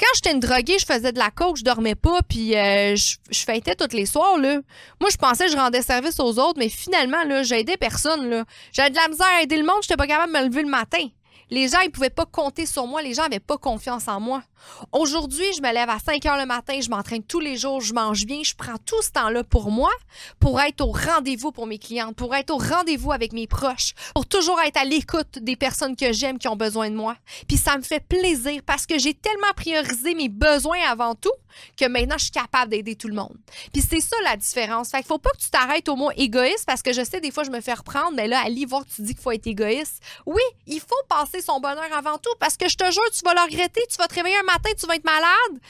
Quand 0.00 0.06
j'étais 0.14 0.32
une 0.32 0.40
droguée, 0.40 0.78
je 0.80 0.86
faisais 0.86 1.12
de 1.12 1.18
la 1.18 1.30
coke, 1.30 1.58
je 1.58 1.62
dormais 1.62 1.94
pas, 1.94 2.22
puis 2.28 2.56
euh, 2.56 2.96
je, 2.96 3.16
fêtais 3.44 3.76
tous 3.76 3.94
les 3.94 4.06
soirs. 4.06 4.36
Moi, 4.38 5.10
je 5.10 5.16
pensais 5.16 5.44
que 5.44 5.52
je 5.52 5.56
rendais 5.56 5.82
service 5.82 6.18
aux 6.18 6.38
autres, 6.40 6.58
mais 6.58 6.68
finalement, 6.68 7.22
là, 7.24 7.44
j'aidais 7.44 7.76
personne. 7.76 8.44
J'avais 8.72 8.90
de 8.90 8.96
la 8.96 9.08
misère 9.08 9.28
à 9.38 9.42
aider 9.42 9.56
le 9.56 9.64
monde, 9.64 9.76
j'étais 9.82 9.96
pas 9.96 10.08
capable 10.08 10.32
de 10.32 10.38
me 10.38 10.44
lever 10.46 10.62
le 10.62 10.70
matin. 10.70 11.06
Les 11.50 11.68
gens, 11.68 11.80
ils 11.80 11.90
pouvaient 11.90 12.10
pas 12.10 12.26
compter 12.26 12.64
sur 12.64 12.86
moi. 12.86 13.02
Les 13.02 13.14
gens 13.14 13.24
avaient 13.24 13.40
pas 13.40 13.58
confiance 13.58 14.08
en 14.08 14.20
moi. 14.20 14.42
Aujourd'hui, 14.92 15.44
je 15.56 15.62
me 15.62 15.72
lève 15.72 15.88
à 15.88 15.98
5 15.98 16.24
heures 16.26 16.38
le 16.38 16.46
matin, 16.46 16.80
je 16.80 16.90
m'entraîne 16.90 17.22
tous 17.22 17.40
les 17.40 17.56
jours, 17.56 17.80
je 17.80 17.92
mange 17.92 18.24
bien, 18.24 18.42
je 18.42 18.54
prends 18.54 18.78
tout 18.84 19.00
ce 19.02 19.10
temps-là 19.10 19.44
pour 19.44 19.70
moi, 19.70 19.90
pour 20.38 20.60
être 20.60 20.80
au 20.80 20.92
rendez-vous 20.92 21.52
pour 21.52 21.66
mes 21.66 21.78
clientes, 21.78 22.16
pour 22.16 22.34
être 22.34 22.50
au 22.50 22.58
rendez-vous 22.58 23.12
avec 23.12 23.32
mes 23.32 23.46
proches, 23.46 23.94
pour 24.14 24.26
toujours 24.26 24.60
être 24.60 24.76
à 24.76 24.84
l'écoute 24.84 25.38
des 25.38 25.56
personnes 25.56 25.96
que 25.96 26.12
j'aime 26.12 26.38
qui 26.38 26.48
ont 26.48 26.56
besoin 26.56 26.90
de 26.90 26.96
moi. 26.96 27.16
Puis 27.48 27.56
ça 27.56 27.76
me 27.76 27.82
fait 27.82 28.00
plaisir 28.00 28.62
parce 28.66 28.86
que 28.86 28.98
j'ai 28.98 29.14
tellement 29.14 29.52
priorisé 29.56 30.14
mes 30.14 30.28
besoins 30.28 30.80
avant 30.88 31.14
tout 31.14 31.30
que 31.76 31.86
maintenant 31.86 32.16
je 32.18 32.24
suis 32.24 32.32
capable 32.32 32.70
d'aider 32.70 32.96
tout 32.96 33.08
le 33.08 33.14
monde. 33.14 33.36
Puis 33.72 33.82
c'est 33.82 34.00
ça 34.00 34.16
la 34.24 34.36
différence. 34.36 34.90
Fait 34.90 34.98
qu'il 34.98 35.06
faut 35.06 35.18
pas 35.18 35.30
que 35.30 35.42
tu 35.42 35.50
t'arrêtes 35.50 35.88
au 35.88 35.96
mot 35.96 36.10
égoïste 36.16 36.64
parce 36.66 36.82
que 36.82 36.92
je 36.92 37.04
sais 37.04 37.20
des 37.20 37.30
fois 37.30 37.44
je 37.44 37.50
me 37.50 37.60
fais 37.60 37.74
reprendre, 37.74 38.12
mais 38.14 38.28
là, 38.28 38.40
Ali, 38.44 38.64
voir 38.64 38.84
que 38.84 38.90
tu 38.90 39.02
dis 39.02 39.14
qu'il 39.14 39.22
faut 39.22 39.32
être 39.32 39.46
égoïste. 39.46 40.02
Oui, 40.26 40.42
il 40.66 40.80
faut 40.80 41.02
passer 41.08 41.40
son 41.40 41.60
bonheur 41.60 41.92
avant 41.96 42.18
tout 42.18 42.34
parce 42.38 42.56
que 42.56 42.68
je 42.68 42.76
te 42.76 42.90
jure, 42.90 43.10
tu 43.12 43.22
vas 43.24 43.34
le 43.34 43.42
regretter, 43.42 43.82
tu 43.88 43.96
vas 43.96 44.08
te 44.08 44.14
réveiller 44.14 44.36
un 44.36 44.49
matin, 44.52 44.70
tu 44.78 44.86
vas 44.86 44.96
être 44.96 45.04
malade, 45.04 45.60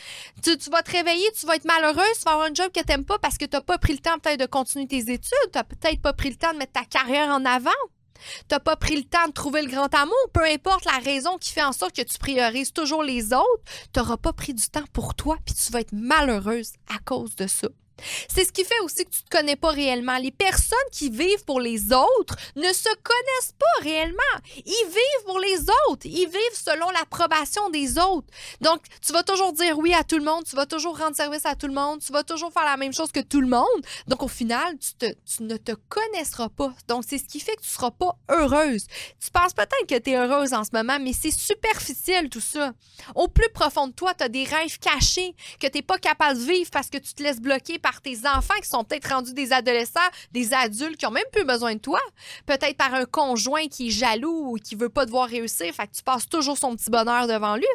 tu, 0.43 0.71
vas 0.71 0.83
te 0.83 0.91
réveiller, 0.91 1.31
tu 1.39 1.47
vas 1.47 1.57
être 1.57 1.65
malheureuse, 1.65 2.19
tu 2.19 2.25
vas 2.25 2.33
avoir 2.33 2.47
un 2.47 2.55
job 2.55 2.71
que 2.73 2.81
tu 2.81 2.87
n'aimes 2.89 3.05
pas 3.05 3.19
parce 3.19 3.39
que 3.39 3.45
tu 3.45 3.57
n'as 3.57 3.63
pas 3.63 3.79
pris 3.79 3.93
le 3.93 3.99
temps 3.99 4.19
peut-être 4.19 4.41
de 4.41 4.47
continuer 4.47 4.87
tes 4.87 5.13
études, 5.13 5.51
tu 5.53 5.57
n'as 5.57 5.65
peut-être 5.65 6.01
pas 6.01 6.13
pris 6.13 6.31
le 6.31 6.37
temps 6.37 6.53
de 6.53 6.59
mettre 6.59 6.73
ta 6.73 6.85
carrière 6.85 7.29
en 7.29 7.45
avant. 7.45 7.71
Tu 8.49 8.55
n'as 8.55 8.61
pas 8.61 8.77
pris 8.77 8.97
le 8.97 9.05
temps 9.05 9.27
de 9.29 9.33
trouver 9.33 9.63
le 9.63 9.71
grand 9.71 9.93
amour, 9.95 10.15
peu 10.35 10.45
importe 10.45 10.85
la 10.85 10.99
raison 10.99 11.39
qui 11.39 11.53
fait 11.53 11.63
en 11.63 11.73
sorte 11.73 11.97
que 11.97 12.03
tu 12.03 12.19
priorises 12.19 12.73
toujours 12.73 13.03
les 13.03 13.33
autres, 13.33 13.63
tu 13.93 13.99
n'auras 13.99 14.19
pas 14.19 14.35
pris 14.35 14.53
du 14.53 14.69
temps 14.69 14.85
pour 14.93 15.15
toi, 15.15 15.39
puis 15.45 15.55
tu 15.55 15.73
vas 15.73 15.81
être 15.81 15.93
malheureuse 15.93 16.73
à 16.95 16.99
cause 16.99 17.35
de 17.37 17.47
ça. 17.47 17.69
C'est 18.29 18.45
ce 18.45 18.53
qui 18.53 18.65
fait 18.65 18.79
aussi 18.83 19.05
que 19.05 19.11
tu 19.11 19.23
te 19.23 19.31
connais 19.31 19.57
pas 19.57 19.71
réellement. 19.71 20.17
Les 20.19 20.31
personnes 20.31 20.79
qui 20.93 21.11
vivent 21.11 21.45
pour 21.45 21.61
les 21.61 21.93
autres 21.93 22.37
ne 22.57 22.73
se 22.73 22.89
connaissent 23.03 23.55
pas 23.59 23.83
réellement. 23.83 24.17
Ils 24.57 24.87
vivent 24.87 25.25
pour 25.27 25.39
les 25.39 25.61
autres. 25.89 26.05
Ils 26.07 26.29
vivent 26.29 26.55
selon 26.55 26.91
l'approbation 26.91 27.71
des 27.71 27.99
autres. 27.99 28.29
Donc, 28.61 28.81
tu 29.05 29.13
vas 29.13 29.23
toujours 29.23 29.53
dire 29.53 29.79
oui 29.79 29.95
à 29.95 30.05
tout 30.05 30.19
le 30.19 30.25
monde. 30.25 30.45
Tu 30.45 30.57
vas 30.57 30.67
toujours 30.67 30.99
rendre 30.99 31.17
service 31.17 31.47
à 31.47 31.55
tout 31.55 31.67
le 31.67 31.75
monde. 31.75 32.01
Tu 32.01 32.13
vas 32.13 32.23
toujours 32.23 32.53
faire 32.53 32.65
la 32.65 32.77
même 32.77 32.93
chose 32.93 33.13
que 33.13 33.21
tout 33.21 33.41
le 33.41 33.49
monde. 33.49 33.67
Donc, 34.07 34.23
au 34.23 34.29
final, 34.29 34.75
tu, 34.99 35.43
ne 35.43 35.57
te 35.57 35.73
connaîtras 35.89 36.49
pas. 36.49 36.73
Donc, 36.89 37.05
c'est 37.07 37.19
ce 37.19 37.25
qui 37.25 37.41
fait 37.41 37.57
que 37.57 37.63
tu 37.63 37.71
seras 37.71 37.91
pas 37.91 38.17
heureuse. 38.29 38.87
Tu 39.23 39.31
penses 39.31 39.55
peut-être 39.55 39.87
que 39.89 39.99
tu 39.99 40.11
es 40.11 40.17
heureuse 40.17 40.53
en 40.53 40.65
ce 40.65 40.71
moment, 40.73 40.99
mais 41.01 41.13
c'est 41.13 41.31
superficiel 41.31 42.29
tout 42.29 42.41
ça. 42.41 42.73
Au 43.15 43.29
plus 43.29 43.49
profond 43.53 43.89
de 43.89 43.93
toi, 43.93 44.15
tu 44.15 44.25
as 44.25 44.29
des 44.29 44.45
rêves 44.45 44.79
cachés 44.79 45.35
que 45.61 45.67
tu 45.67 45.79
n'es 45.79 45.83
pas 45.83 45.99
capable 45.99 46.39
de 46.39 46.45
vivre 46.45 46.71
parce 46.71 46.89
que 46.89 46.99
tu 46.99 47.15
te 47.15 47.23
laisses 47.23 47.41
bloquer 47.41 47.79
par 47.79 47.90
par 47.91 48.01
tes 48.01 48.19
enfants 48.25 48.55
qui 48.63 48.69
sont 48.69 48.85
peut-être 48.85 49.09
rendus 49.09 49.35
des 49.35 49.53
adolescents, 49.53 49.99
des 50.31 50.55
adultes 50.55 50.97
qui 50.97 51.07
ont 51.07 51.11
même 51.11 51.25
plus 51.33 51.45
besoin 51.45 51.75
de 51.75 51.81
toi. 51.81 51.99
Peut-être 52.47 52.77
par 52.77 52.95
un 52.95 53.05
conjoint 53.05 53.67
qui 53.67 53.89
est 53.89 53.91
jaloux 53.91 54.53
ou 54.53 54.57
qui 54.59 54.77
veut 54.77 54.89
pas 54.89 55.07
te 55.07 55.11
voir 55.11 55.29
réussir, 55.29 55.75
fait 55.75 55.89
que 55.89 55.97
tu 55.97 56.03
passes 56.05 56.29
toujours 56.29 56.57
son 56.57 56.77
petit 56.77 56.89
bonheur 56.89 57.27
devant 57.27 57.57
lui. 57.57 57.67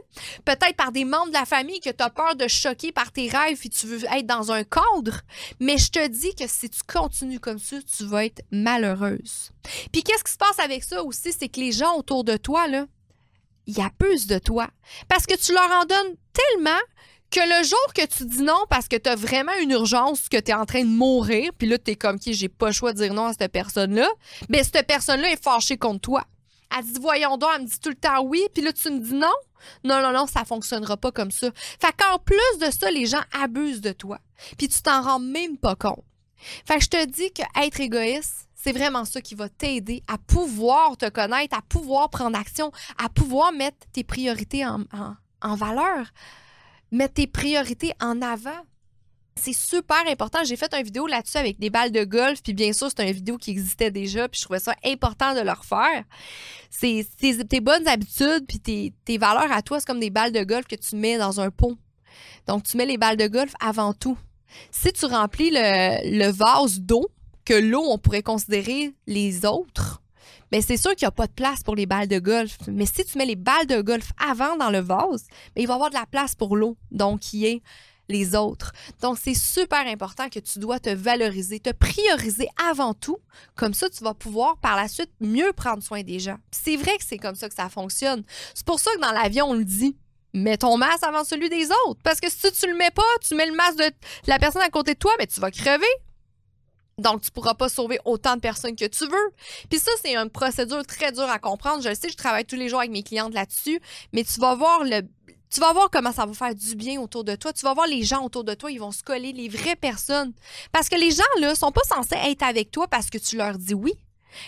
Peut-être 0.46 0.76
par 0.78 0.94
des 0.94 1.04
membres 1.04 1.28
de 1.28 1.34
la 1.34 1.46
famille 1.46 1.82
que 1.82 1.90
tu 1.90 2.02
as 2.02 2.10
peur 2.10 2.38
de 2.38 2.48
choquer 2.48 2.94
par 2.94 3.12
tes 3.12 3.28
rêves 3.28 3.60
et 3.62 3.70
tu 3.70 3.88
veux 3.88 4.06
être 4.06 4.26
dans 4.26 4.54
un 4.54 4.64
cadre. 4.64 5.20
Mais 5.60 5.78
je 5.78 5.92
te 5.92 6.08
dis 6.08 6.34
que 6.34 6.48
si 6.48 6.70
tu 6.70 6.82
continues 6.88 7.42
comme 7.42 7.60
ça, 7.60 7.78
tu 7.82 8.06
vas 8.06 8.24
être 8.24 8.42
malheureuse. 8.52 9.52
Puis 9.92 10.02
qu'est-ce 10.02 10.24
qui 10.24 10.32
se 10.32 10.38
passe 10.38 10.60
avec 10.60 10.86
ça 10.86 11.04
aussi, 11.04 11.34
c'est 11.38 11.50
que 11.50 11.60
les 11.60 11.74
gens 11.74 11.98
autour 11.98 12.24
de 12.24 12.38
toi, 12.38 12.68
là, 12.68 12.86
ils 13.68 13.82
abusent 13.82 14.28
de 14.28 14.40
toi. 14.40 14.70
Parce 15.10 15.26
que 15.26 15.36
tu 15.36 15.52
leur 15.52 15.70
en 15.72 15.84
donnes 15.84 16.16
tellement 16.32 16.80
que 17.32 17.40
le 17.40 17.64
jour 17.68 17.94
que 17.94 18.06
tu 18.06 18.26
dis 18.26 18.44
non 18.44 18.66
parce 18.70 18.88
que 18.88 18.96
tu 18.96 19.10
as 19.10 19.16
vraiment 19.16 19.52
une 19.62 19.72
urgence, 19.72 20.30
que 20.30 20.38
tu 20.38 20.52
es 20.52 20.54
en 20.54 20.66
train 20.66 20.82
de 20.82 20.90
mourir, 20.90 21.52
puis 21.58 21.68
là, 21.68 21.78
tu 21.78 21.92
es 21.92 21.96
comme 21.96 22.20
qui, 22.20 22.34
j'ai 22.34 22.50
pas 22.50 22.68
le 22.68 22.72
choix 22.72 22.94
de 22.94 22.98
dire 22.98 23.14
non 23.14 23.26
à 23.26 23.34
cette 23.34 23.52
personne-là, 23.52 24.08
bien, 24.50 24.64
cette 24.64 24.88
personne-là 24.88 25.32
est 25.32 25.44
fâchée 25.44 25.78
contre 25.78 26.02
toi. 26.02 26.24
Elle 26.76 26.86
dit 26.86 27.00
voyons 27.00 27.38
donc, 27.38 27.50
elle 27.56 27.64
me 27.64 27.68
dit 27.68 27.80
tout 27.80 27.90
le 27.90 27.96
temps 27.96 28.24
oui, 28.24 28.42
puis 28.54 28.64
là 28.64 28.74
tu 28.74 28.90
me 28.90 29.00
dis 29.00 29.14
non. 29.14 29.34
Non, 29.84 30.02
non, 30.02 30.12
non, 30.12 30.28
ça 30.28 30.46
fonctionnera 30.46 30.96
pas 30.96 31.12
comme 31.12 31.32
ça. 31.32 31.50
Fait 31.56 31.94
qu'en 31.98 32.20
plus 32.20 32.60
de 32.60 32.72
ça, 32.72 32.92
les 32.92 33.08
gens 33.08 33.24
abusent 33.34 33.82
de 33.82 33.94
toi. 33.94 34.20
Puis 34.58 34.68
tu 34.68 34.82
t'en 34.82 35.02
rends 35.02 35.20
même 35.20 35.58
pas 35.58 35.76
compte. 35.76 36.04
Fait 36.66 36.78
que 36.78 36.84
je 36.84 36.90
te 36.90 37.06
dis 37.06 37.32
que 37.32 37.42
être 37.60 37.80
égoïste, 37.80 38.48
c'est 38.54 38.74
vraiment 38.74 39.06
ça 39.06 39.22
qui 39.22 39.34
va 39.34 39.50
t'aider 39.50 40.04
à 40.08 40.18
pouvoir 40.18 40.98
te 40.98 41.10
connaître, 41.10 41.58
à 41.58 41.62
pouvoir 41.62 42.10
prendre 42.10 42.38
action, 42.38 42.72
à 43.04 43.10
pouvoir 43.10 43.52
mettre 43.52 43.78
tes 43.92 44.04
priorités 44.04 44.66
en 44.66 45.56
valeur, 45.56 46.12
mettre 46.92 47.16
tes 47.16 47.28
priorités 47.28 47.94
en 48.02 48.22
avant. 48.22 48.62
C'est 49.38 49.54
super 49.54 50.02
important. 50.08 50.40
J'ai 50.46 50.56
fait 50.56 50.74
une 50.74 50.84
vidéo 50.84 51.08
là-dessus 51.08 51.38
avec 51.38 51.60
des 51.60 51.70
balles 51.70 51.92
de 51.92 52.06
golf, 52.06 52.42
puis 52.42 52.54
bien 52.54 52.72
sûr, 52.72 52.90
c'est 52.90 53.06
une 53.06 53.14
vidéo 53.14 53.38
qui 53.38 53.52
existait 53.52 53.92
déjà, 53.92 54.30
puis 54.30 54.40
je 54.40 54.46
trouvais 54.46 54.60
ça 54.60 54.74
important 54.86 55.36
de 55.36 55.42
le 55.42 55.52
refaire. 55.52 56.06
C'est 56.70 57.06
tes 57.20 57.60
bonnes 57.60 57.88
habitudes, 57.88 58.46
puis 58.48 58.94
tes, 59.04 59.18
valeurs 59.18 59.52
à 59.52 59.62
toi, 59.62 59.80
c'est 59.80 59.86
comme 59.86 60.00
des 60.00 60.10
balles 60.10 60.32
de 60.32 60.44
golf 60.44 60.68
que 60.68 60.76
tu 60.76 60.96
mets 60.96 61.18
dans 61.18 61.42
un 61.42 61.52
pot. 61.52 61.78
Donc, 62.48 62.64
tu 62.64 62.78
mets 62.78 62.86
les 62.86 62.98
balles 62.98 63.18
de 63.18 63.28
golf 63.28 63.54
avant 63.60 63.94
tout. 63.94 64.18
Si 64.72 64.94
tu 64.94 65.06
remplis 65.06 65.52
le 65.52 66.32
vase 66.32 66.80
d'eau, 66.80 67.10
que 67.46 67.54
l'eau, 67.54 67.84
on 67.88 67.98
pourrait 67.98 68.24
considérer 68.24 68.96
les 69.06 69.46
autres, 69.46 70.02
mais 70.56 70.62
c'est 70.62 70.78
sûr 70.78 70.96
qu'il 70.96 71.06
n'y 71.06 71.10
a 71.10 71.12
pas 71.12 71.28
de 71.28 71.34
place 71.34 71.64
pour 71.64 71.76
les 71.76 71.86
balles 71.86 72.08
de 72.08 72.18
golf. 72.18 72.58
Mais 72.70 72.86
si 72.86 73.04
tu 73.04 73.18
mets 73.18 73.26
les 73.26 73.36
balles 73.36 73.66
de 73.66 73.82
golf 73.82 74.12
avant 74.26 74.56
dans 74.56 74.70
le 74.70 74.80
vase, 74.80 75.28
il 75.58 75.68
va 75.68 75.74
y 75.74 75.76
avoir 75.76 75.90
de 75.90 75.96
la 75.96 76.06
place 76.06 76.34
pour 76.34 76.56
l'eau, 76.56 76.78
donc 76.92 77.20
qui 77.20 77.46
est 77.46 77.62
les 78.08 78.36
autres. 78.36 78.72
Donc, 79.02 79.18
c'est 79.22 79.34
super 79.34 79.86
important 79.86 80.30
que 80.30 80.40
tu 80.40 80.60
dois 80.60 80.80
te 80.80 80.90
valoriser, 80.90 81.60
te 81.60 81.72
prioriser 81.72 82.48
avant 82.70 82.94
tout. 82.94 83.18
Comme 83.56 83.74
ça, 83.74 83.90
tu 83.90 84.02
vas 84.02 84.14
pouvoir 84.14 84.56
par 84.60 84.78
la 84.78 84.88
suite 84.88 85.12
mieux 85.20 85.52
prendre 85.52 85.84
soin 85.84 86.04
des 86.04 86.20
gens. 86.20 86.38
C'est 86.52 86.78
vrai 86.78 86.96
que 87.00 87.04
c'est 87.06 87.18
comme 87.18 87.36
ça 87.36 87.50
que 87.50 87.56
ça 87.56 87.68
fonctionne. 87.68 88.24
C'est 88.54 88.66
pour 88.66 88.80
ça 88.80 88.92
que 88.96 89.02
dans 89.02 89.12
l'avion, 89.12 89.48
on 89.48 89.56
le 89.56 89.66
dit. 89.66 89.98
Mets 90.34 90.58
ton 90.58 90.78
masque 90.78 91.04
avant 91.04 91.26
celui 91.26 91.50
des 91.50 91.68
autres. 91.86 92.00
Parce 92.02 92.22
que 92.22 92.30
si 92.32 92.50
tu, 92.54 92.68
le 92.70 92.78
mets 92.78 92.92
pas, 92.92 93.04
tu 93.28 93.36
mets 93.36 93.48
le 93.48 93.56
masque 93.56 93.80
de 93.80 93.92
la 94.28 94.40
personne 94.40 94.62
à 94.62 94.70
côté 94.70 94.94
de 94.94 95.00
toi, 95.00 95.12
mais 95.20 95.28
tu 95.28 95.42
vas 95.42 95.52
crever. 95.52 95.84
Donc, 96.98 97.22
tu 97.22 97.32
pourras 97.32 97.56
pas 97.56 97.68
sauver 97.68 98.00
autant 98.06 98.36
de 98.36 98.42
personnes 98.42 98.76
que 98.76 98.86
tu 98.86 99.06
veux. 99.06 99.34
Puis 99.70 99.80
ça, 99.80 99.92
c'est 100.02 100.16
une 100.16 100.30
procédure 100.30 100.86
très 100.86 101.12
dure 101.12 101.30
à 101.30 101.40
comprendre. 101.40 101.84
Je 101.84 101.90
le 101.90 101.96
sais, 101.96 102.10
je 102.10 102.16
travaille 102.16 102.46
tous 102.46 102.56
les 102.56 102.70
jours 102.70 102.80
avec 102.80 102.92
mes 102.92 103.04
clientes 103.04 103.34
là-dessus, 103.34 103.82
mais 104.14 104.24
tu 104.24 104.40
vas 104.40 104.56
voir 104.56 104.84
le 104.84 105.02
tu 105.52 105.62
vas 105.62 105.72
voir 105.72 105.90
comment 105.90 106.12
ça 106.12 106.26
va 106.26 106.34
faire 106.34 106.56
du 106.56 106.76
bien 106.76 107.00
autour 107.00 107.24
de 107.24 107.36
toi. 107.36 107.54
Tu 107.54 107.64
vas 107.64 107.74
voir 107.74 107.88
les 107.88 108.04
gens 108.04 108.26
autour 108.26 108.44
de 108.44 108.54
toi, 108.56 108.72
ils 108.72 108.80
vont 108.80 108.92
se 108.92 109.04
coller, 109.04 109.32
les 109.32 109.48
vraies 109.48 109.78
personnes. 109.78 110.34
Parce 110.74 110.90
que 110.90 110.96
les 110.96 111.12
gens, 111.12 111.24
là, 111.40 111.56
sont 111.56 111.72
pas 111.72 111.84
censés 111.88 112.16
être 112.16 112.44
avec 112.44 112.72
toi 112.72 112.88
parce 112.88 113.10
que 113.10 113.18
tu 113.18 113.38
leur 113.38 113.58
dis 113.58 113.74
oui. 113.74 113.94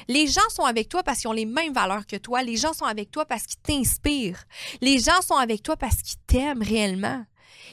Les 0.10 0.28
gens 0.28 0.50
sont 0.50 0.66
avec 0.66 0.90
toi 0.90 1.04
parce 1.04 1.20
qu'ils 1.20 1.30
ont 1.30 1.34
les 1.34 1.46
mêmes 1.46 1.72
valeurs 1.72 2.06
que 2.08 2.18
toi. 2.18 2.44
Les 2.44 2.58
gens 2.58 2.74
sont 2.74 2.84
avec 2.86 3.10
toi 3.10 3.26
parce 3.26 3.46
qu'ils 3.46 3.60
t'inspirent. 3.60 4.44
Les 4.82 5.00
gens 5.00 5.22
sont 5.22 5.36
avec 5.36 5.64
toi 5.64 5.78
parce 5.78 6.02
qu'ils 6.02 6.20
t'aiment 6.28 6.64
réellement. 6.64 7.24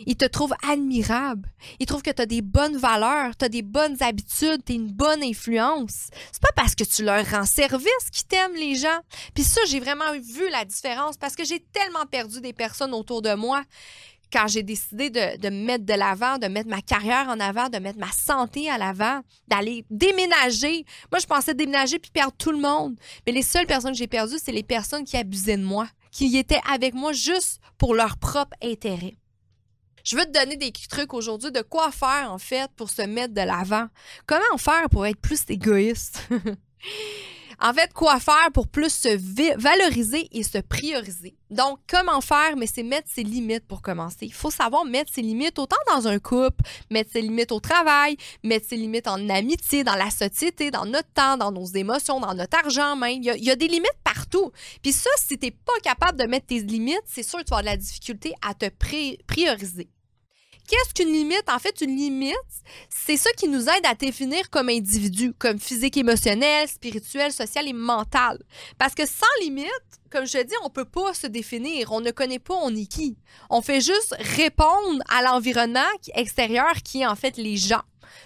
Ils 0.06 0.16
te 0.16 0.24
trouvent 0.24 0.54
admirable. 0.68 1.48
Ils 1.80 1.86
trouvent 1.86 2.02
que 2.02 2.10
tu 2.10 2.22
as 2.22 2.26
des 2.26 2.42
bonnes 2.42 2.76
valeurs, 2.76 3.36
tu 3.36 3.44
as 3.44 3.48
des 3.48 3.62
bonnes 3.62 4.02
habitudes, 4.02 4.64
tu 4.64 4.74
une 4.74 4.90
bonne 4.90 5.22
influence. 5.22 6.08
C'est 6.32 6.42
pas 6.42 6.52
parce 6.56 6.74
que 6.74 6.84
tu 6.84 7.04
leur 7.04 7.24
rends 7.30 7.46
service 7.46 8.10
qu'ils 8.12 8.26
t'aiment, 8.26 8.54
les 8.54 8.74
gens. 8.74 9.00
Puis 9.34 9.44
ça, 9.44 9.60
j'ai 9.66 9.80
vraiment 9.80 10.12
vu 10.12 10.48
la 10.50 10.64
différence 10.64 11.16
parce 11.16 11.36
que 11.36 11.44
j'ai 11.44 11.60
tellement 11.72 12.06
perdu 12.06 12.40
des 12.40 12.52
personnes 12.52 12.94
autour 12.94 13.22
de 13.22 13.34
moi 13.34 13.62
quand 14.32 14.48
j'ai 14.48 14.64
décidé 14.64 15.10
de, 15.10 15.38
de, 15.38 15.48
me 15.48 15.64
mettre 15.64 15.84
de 15.84 15.94
l'avant, 15.94 16.38
de 16.38 16.48
mettre 16.48 16.68
ma 16.68 16.82
carrière 16.82 17.28
en 17.28 17.38
avant, 17.38 17.68
de 17.68 17.78
mettre 17.78 18.00
ma 18.00 18.10
santé 18.10 18.68
à 18.68 18.78
l'avant, 18.78 19.20
d'aller 19.46 19.84
déménager. 19.90 20.84
Moi, 21.12 21.20
je 21.20 21.26
pensais 21.26 21.54
déménager 21.54 22.00
puis 22.00 22.10
perdre 22.10 22.34
tout 22.36 22.50
le 22.50 22.58
monde. 22.58 22.96
Mais 23.26 23.32
les 23.32 23.42
seules 23.42 23.66
personnes 23.66 23.92
que 23.92 23.98
j'ai 23.98 24.08
perdues, 24.08 24.38
c'est 24.42 24.52
les 24.52 24.64
personnes 24.64 25.04
qui 25.04 25.16
abusaient 25.16 25.56
de 25.56 25.62
moi, 25.62 25.86
qui 26.10 26.36
étaient 26.36 26.60
avec 26.68 26.94
moi 26.94 27.12
juste 27.12 27.60
pour 27.78 27.94
leur 27.94 28.16
propre 28.16 28.56
intérêt. 28.60 29.16
Je 30.04 30.16
veux 30.16 30.26
te 30.26 30.38
donner 30.38 30.56
des 30.58 30.70
trucs 30.70 31.14
aujourd'hui 31.14 31.50
de 31.50 31.62
quoi 31.62 31.90
faire, 31.90 32.30
en 32.30 32.38
fait, 32.38 32.70
pour 32.76 32.90
se 32.90 33.02
mettre 33.02 33.32
de 33.32 33.40
l'avant. 33.40 33.86
Comment 34.26 34.58
faire 34.58 34.90
pour 34.90 35.06
être 35.06 35.18
plus 35.18 35.40
égoïste? 35.48 36.28
en 37.60 37.72
fait, 37.72 37.90
quoi 37.94 38.20
faire 38.20 38.50
pour 38.52 38.68
plus 38.68 38.92
se 38.92 39.58
valoriser 39.58 40.28
et 40.32 40.42
se 40.42 40.58
prioriser? 40.58 41.38
Donc, 41.48 41.78
comment 41.88 42.20
faire, 42.20 42.54
mais 42.58 42.66
c'est 42.66 42.82
mettre 42.82 43.08
ses 43.10 43.22
limites 43.22 43.66
pour 43.66 43.80
commencer. 43.80 44.26
Il 44.26 44.34
faut 44.34 44.50
savoir 44.50 44.84
mettre 44.84 45.10
ses 45.10 45.22
limites 45.22 45.58
autant 45.58 45.78
dans 45.88 46.06
un 46.06 46.18
couple, 46.18 46.62
mettre 46.90 47.12
ses 47.12 47.22
limites 47.22 47.52
au 47.52 47.60
travail, 47.60 48.18
mettre 48.42 48.68
ses 48.68 48.76
limites 48.76 49.08
en 49.08 49.30
amitié, 49.30 49.84
dans 49.84 49.96
la 49.96 50.10
société, 50.10 50.70
dans 50.70 50.84
notre 50.84 51.10
temps, 51.14 51.38
dans 51.38 51.50
nos 51.50 51.64
émotions, 51.64 52.20
dans 52.20 52.34
notre 52.34 52.58
argent 52.58 52.94
même. 52.94 53.22
Il 53.22 53.24
y 53.24 53.50
a, 53.50 53.56
des 53.56 53.68
limites 53.68 53.90
partout. 54.04 54.52
Puis 54.82 54.92
ça, 54.92 55.08
si 55.16 55.38
tu 55.38 55.46
n'es 55.46 55.52
pas 55.52 55.80
capable 55.82 56.18
de 56.18 56.26
mettre 56.26 56.48
tes 56.48 56.60
limites, 56.60 57.04
c'est 57.06 57.22
sûr 57.22 57.38
que 57.38 57.44
tu 57.44 57.50
vas 57.52 57.58
avoir 57.58 57.74
de 57.74 57.78
la 57.78 57.82
difficulté 57.82 58.34
à 58.42 58.52
te 58.52 58.68
prioriser. 59.26 59.88
Qu'est-ce 60.68 60.94
qu'une 60.94 61.12
limite? 61.12 61.44
En 61.48 61.58
fait, 61.58 61.80
une 61.82 61.96
limite, 61.96 62.34
c'est 62.88 63.18
ça 63.18 63.30
qui 63.32 63.48
nous 63.48 63.68
aide 63.68 63.84
à 63.84 63.94
définir 63.94 64.48
comme 64.48 64.70
individu, 64.70 65.34
comme 65.38 65.60
physique, 65.60 65.96
émotionnel, 65.96 66.68
spirituel, 66.68 67.32
social 67.32 67.68
et 67.68 67.74
mental. 67.74 68.42
Parce 68.78 68.94
que 68.94 69.06
sans 69.06 69.26
limite, 69.42 69.68
comme 70.10 70.26
je 70.26 70.38
dis, 70.38 70.54
on 70.62 70.70
peut 70.70 70.84
pas 70.84 71.12
se 71.12 71.26
définir. 71.26 71.92
On 71.92 72.00
ne 72.00 72.12
connaît 72.12 72.38
pas 72.38 72.54
on 72.54 72.74
est 72.74 72.86
qui. 72.86 73.16
On 73.50 73.60
fait 73.60 73.80
juste 73.80 74.14
répondre 74.18 75.02
à 75.10 75.22
l'environnement 75.22 75.80
extérieur 76.14 76.72
qui 76.84 77.02
est 77.02 77.06
en 77.06 77.16
fait 77.16 77.36
les 77.36 77.56
gens. 77.56 77.82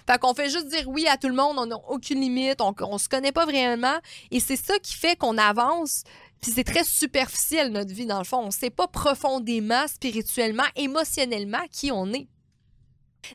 Fait 0.07 0.19
qu'on 0.19 0.33
fait 0.33 0.49
juste 0.49 0.67
dire 0.67 0.87
oui 0.87 1.07
à 1.07 1.17
tout 1.17 1.27
le 1.27 1.33
monde, 1.33 1.57
on 1.57 1.65
n'a 1.65 1.77
aucune 1.89 2.21
limite, 2.21 2.61
on, 2.61 2.73
on 2.81 2.97
se 2.97 3.09
connaît 3.09 3.31
pas 3.31 3.45
vraiment. 3.45 3.97
Et 4.31 4.39
c'est 4.39 4.55
ça 4.55 4.77
qui 4.79 4.93
fait 4.93 5.15
qu'on 5.15 5.37
avance 5.37 6.03
puis 6.41 6.51
c'est 6.51 6.63
très 6.63 6.83
superficiel, 6.83 7.71
notre 7.71 7.93
vie, 7.93 8.05
dans 8.05 8.19
le 8.19 8.23
fond. 8.23 8.37
On 8.37 8.47
ne 8.47 8.51
sait 8.51 8.69
pas 8.69 8.87
profondément, 8.87 9.87
spirituellement, 9.87 10.63
émotionnellement 10.75 11.65
qui 11.71 11.91
on 11.91 12.11
est. 12.13 12.27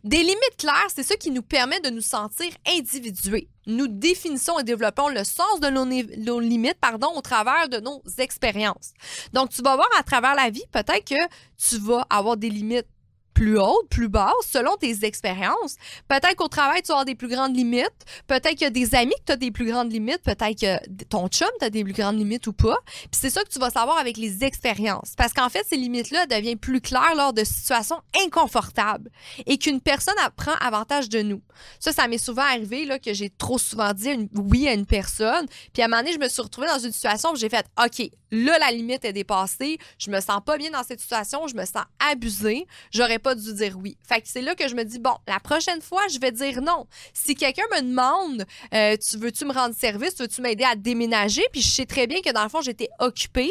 Des 0.03 0.19
limites 0.19 0.57
claires, 0.59 0.89
c'est 0.95 1.03
ce 1.03 1.15
qui 1.15 1.31
nous 1.31 1.43
permet 1.43 1.81
de 1.81 1.91
nous 1.91 2.01
sentir 2.01 2.51
individués. 2.67 3.49
Nous 3.67 3.87
définissons 3.87 4.59
et 4.59 4.65
développons 4.65 5.09
le 5.09 5.25
sens 5.25 5.61
de 5.61 5.69
nos, 5.69 6.41
limites 6.41 6.79
au 7.15 7.21
travers 7.21 7.69
de 7.69 7.81
nos 7.81 8.03
expériences. 8.19 8.93
Donc, 9.33 9.51
tu 9.51 9.63
vas 9.63 9.77
voir 9.77 9.89
à 9.99 10.03
travers 10.03 10.35
la 10.35 10.51
vie, 10.51 10.65
peut-être 10.73 11.05
que 11.05 11.29
tu 11.59 11.79
vas 11.79 12.07
avoir 12.09 12.37
des 12.37 12.51
limites 12.51 12.89
plus 13.35 13.59
haute, 13.59 13.89
plus 13.91 14.09
basse, 14.09 14.33
selon 14.49 14.77
tes 14.77 15.05
expériences. 15.05 15.77
Peut-être 16.09 16.37
qu'au 16.37 16.49
travail, 16.49 16.83
tu 16.83 16.93
as 16.93 17.05
des 17.05 17.15
plus 17.15 17.29
grandes 17.29 17.57
limites. 17.57 17.91
Peut-être 18.27 18.51
qu'il 18.51 18.63
y 18.63 18.67
a 18.67 18.71
des 18.71 18.95
amis 18.95 19.15
que 19.19 19.25
tu 19.27 19.33
as 19.33 19.37
des 19.37 19.51
plus 19.51 19.67
grandes 19.67 19.93
limites. 19.93 20.23
Peut-être 20.23 20.59
que 20.59 21.05
ton 21.05 21.29
chum, 21.29 21.49
tu 21.59 21.67
as 21.67 21.71
des 21.71 21.85
plus 21.85 21.93
grandes 21.93 22.17
limites 22.17 22.47
ou 22.47 22.53
pas. 22.53 22.77
Puis 22.87 23.21
c'est 23.21 23.31
ça 23.31 23.43
que 23.43 23.49
tu 23.49 23.59
vas 23.59 23.71
savoir 23.71 23.99
avec 23.99 24.17
les 24.17 24.45
expériences. 24.45 25.15
Parce 25.17 25.33
qu'en 25.33 25.49
fait, 25.49 25.65
ces 25.69 25.77
limites-là 25.77 26.27
deviennent 26.27 26.59
plus 26.59 26.81
claires 26.81 27.15
lors 27.17 27.33
de 27.33 27.45
situations 27.45 28.01
inconfortables 28.25 29.11
et 29.47 29.59
qu'une 29.59 29.81
personne 29.81 30.15
prend 30.37 30.55
avantage 30.61 31.09
de 31.09 31.23
nous. 31.23 31.43
Ça, 31.81 31.93
ça 31.93 32.07
m'est 32.09 32.19
souvent 32.19 32.43
arrivé 32.43 32.85
là, 32.85 32.99
que 32.99 33.13
j'ai 33.13 33.31
trop 33.31 33.59
souvent 33.59 33.93
dit 33.93 34.29
oui 34.35 34.69
à 34.69 34.75
une 34.75 34.87
personne. 34.87 35.47
Puis 35.73 35.83
à 35.83 35.87
un 35.87 35.89
moment 35.89 36.03
donné, 36.03 36.13
je 36.15 36.19
me 36.19 36.29
suis 36.29 36.43
retrouvée 36.43 36.69
dans 36.69 36.79
une 36.79 36.93
situation 36.93 37.33
où 37.33 37.37
j'ai 37.37 37.49
fait 37.49 37.67
OK, 37.85 38.11
là, 38.31 38.59
la 38.59 38.71
limite 38.71 39.05
est 39.05 39.13
dépassée. 39.13 39.79
Je 39.99 40.11
me 40.11 40.21
sens 40.21 40.41
pas 40.45 40.57
bien 40.57 40.71
dans 40.71 40.83
cette 40.83 41.01
situation. 41.01 41.47
Je 41.47 41.55
me 41.55 41.65
sens 41.65 41.85
abusée. 41.99 42.67
J'aurais 42.93 43.19
pas 43.25 43.35
dû 43.35 43.53
dire 43.55 43.77
oui. 43.83 43.97
Fait 44.07 44.21
que 44.21 44.29
c'est 44.29 44.43
là 44.43 44.55
que 44.55 44.69
je 44.69 44.75
me 44.75 44.85
dis, 44.85 45.01
bon, 45.01 45.15
la 45.27 45.41
prochaine 45.41 45.81
fois, 45.81 46.03
je 46.13 46.21
vais 46.21 46.31
dire 46.31 46.61
non. 46.61 46.87
Si 47.13 47.35
quelqu'un 47.35 47.65
me 47.73 47.81
demande, 47.81 48.45
euh, 48.75 48.97
tu 48.97 49.17
veux-tu 49.17 49.47
me 49.47 49.53
rendre 49.53 49.75
service, 49.75 50.15
veux-tu 50.21 50.43
m'aider 50.43 50.65
à 50.65 50.77
déménager, 50.77 51.43
puis 51.51 51.63
je 51.63 51.69
sais 51.69 51.87
très 51.87 52.07
bien 52.07 52.21
que 52.21 52.31
dans 52.33 52.45
le 52.45 52.51
fond, 52.51 52.61
j'étais 52.61 52.91
occupée, 53.01 53.51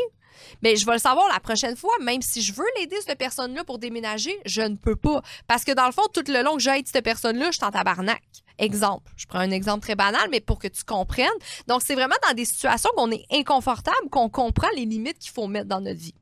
mais 0.61 0.75
je 0.75 0.85
vais 0.85 0.93
le 0.93 0.99
savoir 0.99 1.27
la 1.33 1.39
prochaine 1.39 1.75
fois, 1.75 1.93
même 2.01 2.21
si 2.21 2.41
je 2.41 2.53
veux 2.53 2.65
l'aider, 2.77 2.95
cette 3.05 3.17
personne-là, 3.17 3.63
pour 3.63 3.79
déménager, 3.79 4.37
je 4.45 4.61
ne 4.61 4.75
peux 4.75 4.95
pas. 4.95 5.21
Parce 5.47 5.63
que 5.63 5.71
dans 5.71 5.87
le 5.87 5.91
fond, 5.91 6.03
tout 6.13 6.23
le 6.27 6.43
long 6.43 6.55
que 6.55 6.61
j'aide 6.61 6.87
cette 6.87 7.03
personne-là, 7.03 7.47
je 7.47 7.57
suis 7.57 7.65
en 7.65 7.71
tabarnak. 7.71 8.21
Exemple. 8.59 9.11
Je 9.17 9.25
prends 9.25 9.39
un 9.39 9.49
exemple 9.49 9.81
très 9.81 9.95
banal, 9.95 10.27
mais 10.29 10.39
pour 10.39 10.59
que 10.59 10.67
tu 10.67 10.83
comprennes. 10.83 11.27
Donc, 11.67 11.81
c'est 11.83 11.95
vraiment 11.95 12.15
dans 12.27 12.35
des 12.35 12.45
situations 12.45 12.91
qu'on 12.95 13.09
est 13.09 13.25
inconfortable 13.31 14.09
qu'on 14.11 14.29
comprend 14.29 14.69
les 14.75 14.85
limites 14.85 15.17
qu'il 15.17 15.31
faut 15.31 15.47
mettre 15.47 15.67
dans 15.67 15.81
notre 15.81 15.99
vie 15.99 16.13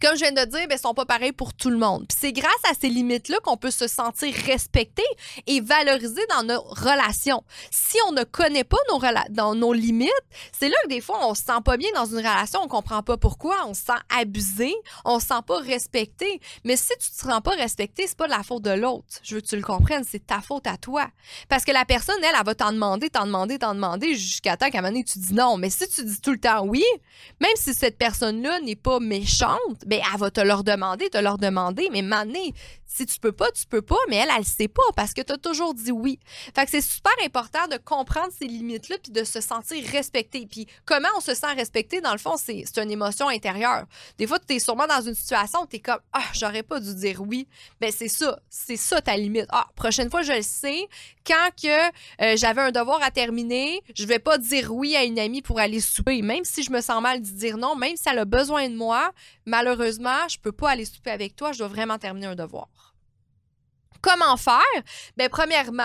comme 0.00 0.14
je 0.14 0.20
viens 0.20 0.32
de 0.32 0.44
dire, 0.50 0.66
ben, 0.68 0.78
sont 0.78 0.94
pas 0.94 1.06
pareils 1.06 1.32
pour 1.32 1.54
tout 1.54 1.70
le 1.70 1.78
monde. 1.78 2.06
Puis 2.08 2.18
c'est 2.20 2.32
grâce 2.32 2.52
à 2.70 2.74
ces 2.78 2.88
limites-là 2.88 3.38
qu'on 3.42 3.56
peut 3.56 3.70
se 3.70 3.86
sentir 3.86 4.34
respecté 4.46 5.02
et 5.46 5.60
valorisé 5.60 6.20
dans 6.30 6.42
nos 6.42 6.60
relations. 6.62 7.42
Si 7.70 7.96
on 8.08 8.12
ne 8.12 8.24
connaît 8.24 8.64
pas 8.64 8.76
nos, 8.90 9.00
dans 9.30 9.54
nos 9.54 9.72
limites, 9.72 10.10
c'est 10.52 10.68
là 10.68 10.76
que 10.84 10.88
des 10.88 11.00
fois, 11.00 11.26
on 11.26 11.34
se 11.34 11.42
sent 11.42 11.60
pas 11.64 11.76
bien 11.76 11.90
dans 11.94 12.06
une 12.06 12.18
relation, 12.18 12.60
on 12.62 12.68
comprend 12.68 13.02
pas 13.02 13.16
pourquoi, 13.16 13.56
on 13.66 13.74
se 13.74 13.82
sent 13.82 13.92
abusé, 14.16 14.74
on 15.04 15.18
se 15.18 15.26
sent 15.26 15.42
pas 15.46 15.58
respecté. 15.58 16.40
Mais 16.64 16.76
si 16.76 16.92
tu 17.00 17.10
te 17.10 17.16
sens 17.16 17.40
pas 17.42 17.52
respecté, 17.52 18.06
c'est 18.06 18.16
pas 18.16 18.26
de 18.26 18.32
la 18.32 18.42
faute 18.42 18.62
de 18.62 18.70
l'autre. 18.70 19.06
Je 19.22 19.36
veux 19.36 19.40
que 19.40 19.46
tu 19.46 19.56
le 19.56 19.62
comprennes, 19.62 20.04
c'est 20.08 20.26
ta 20.26 20.40
faute 20.40 20.66
à 20.66 20.76
toi. 20.76 21.06
Parce 21.48 21.64
que 21.64 21.72
la 21.72 21.84
personne, 21.84 22.16
elle, 22.22 22.34
elle 22.38 22.44
va 22.44 22.54
t'en 22.54 22.72
demander, 22.72 23.10
t'en 23.10 23.26
demander, 23.26 23.58
t'en 23.58 23.74
demander 23.74 24.14
jusqu'à 24.14 24.56
temps 24.56 24.70
qu'à 24.70 24.78
un 24.78 24.82
moment 24.82 24.92
donné, 24.92 25.04
tu 25.04 25.18
dis 25.18 25.34
non. 25.34 25.56
Mais 25.56 25.70
si 25.70 25.88
tu 25.88 26.04
dis 26.04 26.20
tout 26.20 26.32
le 26.32 26.40
temps 26.40 26.64
oui, 26.66 26.84
même 27.40 27.56
si 27.56 27.74
cette 27.74 27.98
personne-là 27.98 28.60
n'est 28.60 28.76
pas 28.76 29.00
méchante, 29.00 29.85
ben, 29.86 30.00
elle 30.12 30.20
va 30.20 30.30
te 30.30 30.40
leur 30.40 30.64
demander, 30.64 31.08
te 31.08 31.18
leur 31.18 31.38
demander, 31.38 31.88
mais 31.92 32.02
mané, 32.02 32.52
Si 32.86 33.04
tu 33.04 33.18
peux 33.18 33.32
pas, 33.32 33.50
tu 33.50 33.66
peux 33.66 33.82
pas, 33.82 33.96
mais 34.08 34.16
elle, 34.16 34.30
elle 34.36 34.44
sait 34.44 34.68
pas 34.68 34.82
parce 34.94 35.12
que 35.12 35.20
tu 35.20 35.32
as 35.32 35.38
toujours 35.38 35.74
dit 35.74 35.92
oui. 35.92 36.18
Fait 36.54 36.64
que 36.64 36.70
c'est 36.70 36.80
super 36.80 37.12
important 37.24 37.66
de 37.70 37.76
comprendre 37.76 38.32
ces 38.36 38.46
limites-là 38.46 38.96
puis 39.02 39.12
de 39.12 39.24
se 39.24 39.40
sentir 39.40 39.84
respecté. 39.90 40.46
Puis 40.46 40.66
comment 40.84 41.08
on 41.16 41.20
se 41.20 41.34
sent 41.34 41.52
respecté, 41.54 42.00
dans 42.00 42.12
le 42.12 42.18
fond, 42.18 42.36
c'est 42.36 42.64
une 42.78 42.90
émotion 42.90 43.28
intérieure. 43.28 43.86
Des 44.18 44.26
fois, 44.26 44.38
tu 44.38 44.54
es 44.54 44.58
sûrement 44.58 44.86
dans 44.86 45.02
une 45.02 45.14
situation 45.14 45.62
où 45.62 45.66
tu 45.66 45.76
es 45.76 45.80
comme 45.80 46.00
Ah, 46.12 46.24
j'aurais 46.32 46.62
pas 46.62 46.80
dû 46.80 46.94
dire 46.94 47.20
oui. 47.20 47.48
Ben, 47.80 47.92
c'est 47.92 48.08
ça. 48.08 48.38
C'est 48.48 48.76
ça 48.76 49.00
ta 49.00 49.16
limite. 49.16 49.46
Ah, 49.50 49.66
prochaine 49.74 50.10
fois, 50.10 50.22
je 50.22 50.32
le 50.32 50.42
sais. 50.42 50.88
Quand 51.26 51.50
que 51.60 51.86
euh, 52.22 52.36
j'avais 52.36 52.62
un 52.62 52.70
devoir 52.70 53.02
à 53.02 53.10
terminer, 53.10 53.82
je 53.94 54.06
vais 54.06 54.20
pas 54.20 54.38
dire 54.38 54.72
oui 54.72 54.94
à 54.96 55.04
une 55.04 55.18
amie 55.18 55.42
pour 55.42 55.58
aller 55.58 55.80
souper. 55.80 56.22
Même 56.22 56.44
si 56.44 56.62
je 56.62 56.70
me 56.70 56.80
sens 56.80 57.02
mal 57.02 57.20
de 57.20 57.26
dire 57.26 57.58
non, 57.58 57.74
même 57.74 57.96
si 57.96 58.08
elle 58.08 58.20
a 58.20 58.24
besoin 58.24 58.68
de 58.68 58.76
moi, 58.76 59.10
malheureusement, 59.44 60.28
je 60.28 60.38
peux 60.38 60.52
pas 60.52 60.70
aller 60.70 60.84
souper 60.84 61.10
avec 61.10 61.34
toi. 61.36 61.52
Je 61.52 61.58
dois 61.58 61.68
vraiment 61.68 61.98
terminer 61.98 62.26
un 62.26 62.36
devoir. 62.36 62.68
Comment 64.00 64.36
faire? 64.36 64.60
Bien, 65.16 65.28
premièrement, 65.28 65.82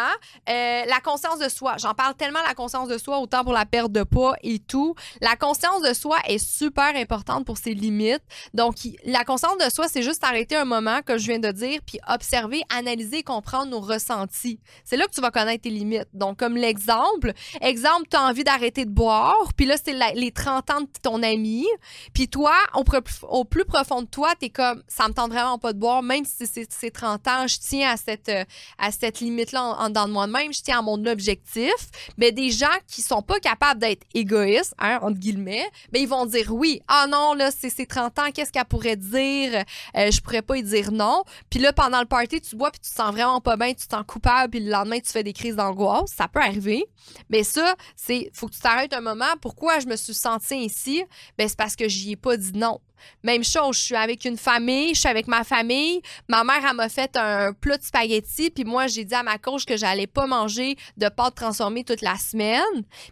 euh, 0.50 0.84
la 0.86 1.00
conscience 1.04 1.40
de 1.40 1.50
soi. 1.50 1.76
J'en 1.78 1.94
parle 1.94 2.16
tellement, 2.16 2.40
la 2.48 2.54
conscience 2.54 2.88
de 2.88 2.98
soi, 2.98 3.20
autant 3.20 3.44
pour 3.44 3.54
la 3.54 3.66
perte 3.66 3.92
de 3.92 4.04
poids 4.04 4.36
et 4.44 4.60
tout. 4.60 4.96
La 5.22 5.36
conscience 5.36 5.82
de 5.82 5.94
soi 5.94 6.18
est 6.28 6.38
super 6.38 6.96
importante 6.96 7.46
pour 7.46 7.58
ses 7.58 7.74
limites. 7.74 8.24
Donc, 8.54 8.76
la 9.06 9.24
conscience 9.24 9.58
de 9.58 9.70
soi, 9.70 9.88
c'est 9.88 10.04
juste 10.04 10.24
arrêter 10.24 10.56
un 10.56 10.66
moment, 10.66 11.00
comme 11.06 11.18
je 11.18 11.28
viens 11.28 11.40
de 11.40 11.52
dire, 11.52 11.80
puis 11.86 12.00
observer, 12.08 12.62
analyser 12.70 13.24
comprendre 13.24 13.72
nos 13.72 13.80
ressentis. 13.80 14.60
C'est 14.84 14.98
là 14.98 15.06
que 15.08 15.14
tu 15.14 15.22
vas 15.22 15.32
connaître 15.32 15.64
tes 15.64 15.70
limites. 15.70 16.08
Donc, 16.14 16.40
comme 16.40 16.56
l'exemple, 16.56 17.34
exemple, 17.62 18.08
tu 18.10 18.18
as 18.18 18.24
envie 18.24 18.44
d'arrêter 18.44 18.86
de 18.86 18.92
boire, 18.92 19.54
puis 19.56 19.66
là, 19.66 19.76
c'est 19.84 19.96
les 20.16 20.32
30 20.32 20.70
ans 20.72 20.82
de 20.82 20.88
ton 21.02 21.24
ami, 21.24 21.66
puis 22.14 22.28
toi, 22.28 22.54
au, 22.76 23.46
plus 23.46 23.66
profond 23.66 24.02
de 24.02 24.08
toi, 24.08 24.34
tu 24.40 24.48
es 24.48 24.50
comme, 24.50 24.84
ça 24.88 25.08
me 25.08 25.14
tente 25.14 25.32
vraiment 25.32 25.58
pas 25.58 25.74
de 25.74 25.80
boire, 25.80 26.04
même 26.04 26.26
si 26.26 26.46
c'est 26.48 26.92
30 26.92 27.28
ans, 27.28 27.48
je 27.48 27.58
tiens 27.60 27.92
à 27.92 27.98
cette, 28.04 28.30
euh, 28.30 28.44
à 28.78 28.92
cette 28.92 29.20
limite-là 29.20 29.64
en, 29.64 29.90
dans 29.90 30.08
de 30.08 30.12
moi-même, 30.12 30.54
je 30.54 30.62
tiens 30.62 30.80
à 30.80 30.82
mon 30.82 31.06
objectif, 31.06 31.74
mais 32.18 32.32
des 32.32 32.52
gens 32.52 32.68
qui 32.88 33.02
sont 33.02 33.22
pas 33.22 33.40
capables 33.40 33.80
d'être 33.80 34.06
égoïstes, 34.14 34.74
hein, 34.80 35.00
entre 35.02 35.20
guillemets, 35.20 35.70
mais 35.92 36.02
ils 36.02 36.08
vont 36.08 36.26
dire 36.26 36.54
oui. 36.54 36.82
Ah 36.88 37.08
non, 37.08 37.34
là, 37.34 37.50
c'est 37.52 37.86
30 37.86 38.20
ans, 38.20 38.32
qu'est-ce 38.34 38.52
qu'elle 38.52 38.66
pourrait 38.66 38.96
dire? 38.96 39.64
Euh, 39.98 40.12
je 40.12 40.22
pourrais 40.22 40.42
pas 40.42 40.58
y 40.58 40.64
dire 40.64 40.92
non. 40.92 41.24
Puis 41.50 41.60
là, 41.60 41.74
pendant 41.74 42.00
le 42.00 42.06
party, 42.06 42.42
tu 42.42 42.56
bois, 42.56 42.72
puis 42.72 42.82
tu 42.82 42.90
te 42.90 42.96
sens 42.96 43.12
vraiment 43.12 43.42
pas 43.42 43.58
bien, 43.58 43.70
tu 43.70 43.88
te 43.88 43.96
sens 43.96 44.04
coupable, 44.08 44.52
puis 44.52 44.60
le 44.60 44.72
lendemain, 44.72 45.00
tu 45.00 45.12
fais 45.12 45.24
des 45.24 45.34
crises 45.34 45.56
d'angoisse. 45.56 46.12
Ça 46.16 46.28
peut 46.28 46.42
arriver. 46.42 46.86
Mais 47.30 47.44
ça, 47.44 47.76
c'est, 47.96 48.30
faut 48.34 48.48
que 48.48 48.54
tu 48.54 48.60
t'arrêtes 48.60 48.94
un 48.94 49.02
moment. 49.02 49.26
Pourquoi 49.42 49.80
je 49.80 49.88
me 49.88 49.96
suis 49.96 50.14
sentie 50.14 50.54
ainsi? 50.54 51.04
Ben, 51.38 51.48
c'est 51.48 51.58
parce 51.58 51.76
que 51.76 51.88
j'y 51.88 52.12
ai 52.12 52.16
pas 52.16 52.38
dit 52.38 52.54
non. 52.54 52.80
Même 53.24 53.44
chose, 53.44 53.78
je 53.78 53.82
suis 53.82 53.96
avec 53.96 54.26
une 54.26 54.38
famille, 54.38 54.94
je 54.94 55.00
suis 55.02 55.10
avec 55.10 55.28
ma 55.28 55.44
famille. 55.44 56.02
Ma 56.28 56.44
mère, 56.44 56.66
elle 56.68 56.76
m'a 56.76 56.90
fait 56.90 57.16
un 57.16 57.54
plat 57.54 57.78
de 57.78 57.84
spaghettis, 57.84 58.50
puis 58.50 58.64
moi, 58.64 58.88
j'ai 58.88 59.06
dit 59.06 59.16
à 59.16 59.24
ma 59.24 59.38
coach 59.38 59.66
que 59.66 59.78
j'allais 59.78 60.08
pas 60.08 60.28
manger 60.28 60.76
de 60.98 61.10
pâtes 61.10 61.36
transformées 61.36 61.84
toute 61.84 62.02
la 62.02 62.16
semaine. 62.16 62.62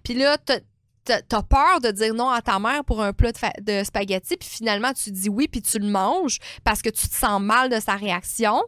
Puis 0.04 0.14
là, 0.14 0.38
t'as 0.38 1.44
peur 1.44 1.82
de 1.82 1.92
dire 1.92 2.14
non 2.14 2.30
à 2.30 2.42
ta 2.42 2.60
mère 2.60 2.84
pour 2.84 3.02
un 3.02 3.14
plat 3.14 3.32
de, 3.32 3.64
de 3.64 3.84
spaghettis, 3.84 4.38
puis 4.38 4.50
finalement, 4.50 4.94
tu 4.94 5.12
dis 5.12 5.30
oui, 5.30 5.48
puis 5.48 5.62
tu 5.62 5.80
le 5.80 5.88
manges 5.88 6.40
parce 6.64 6.82
que 6.82 6.90
tu 6.90 7.08
te 7.08 7.16
sens 7.16 7.42
mal 7.42 7.70
de 7.70 7.80
sa 7.80 7.96
réaction 7.96 8.62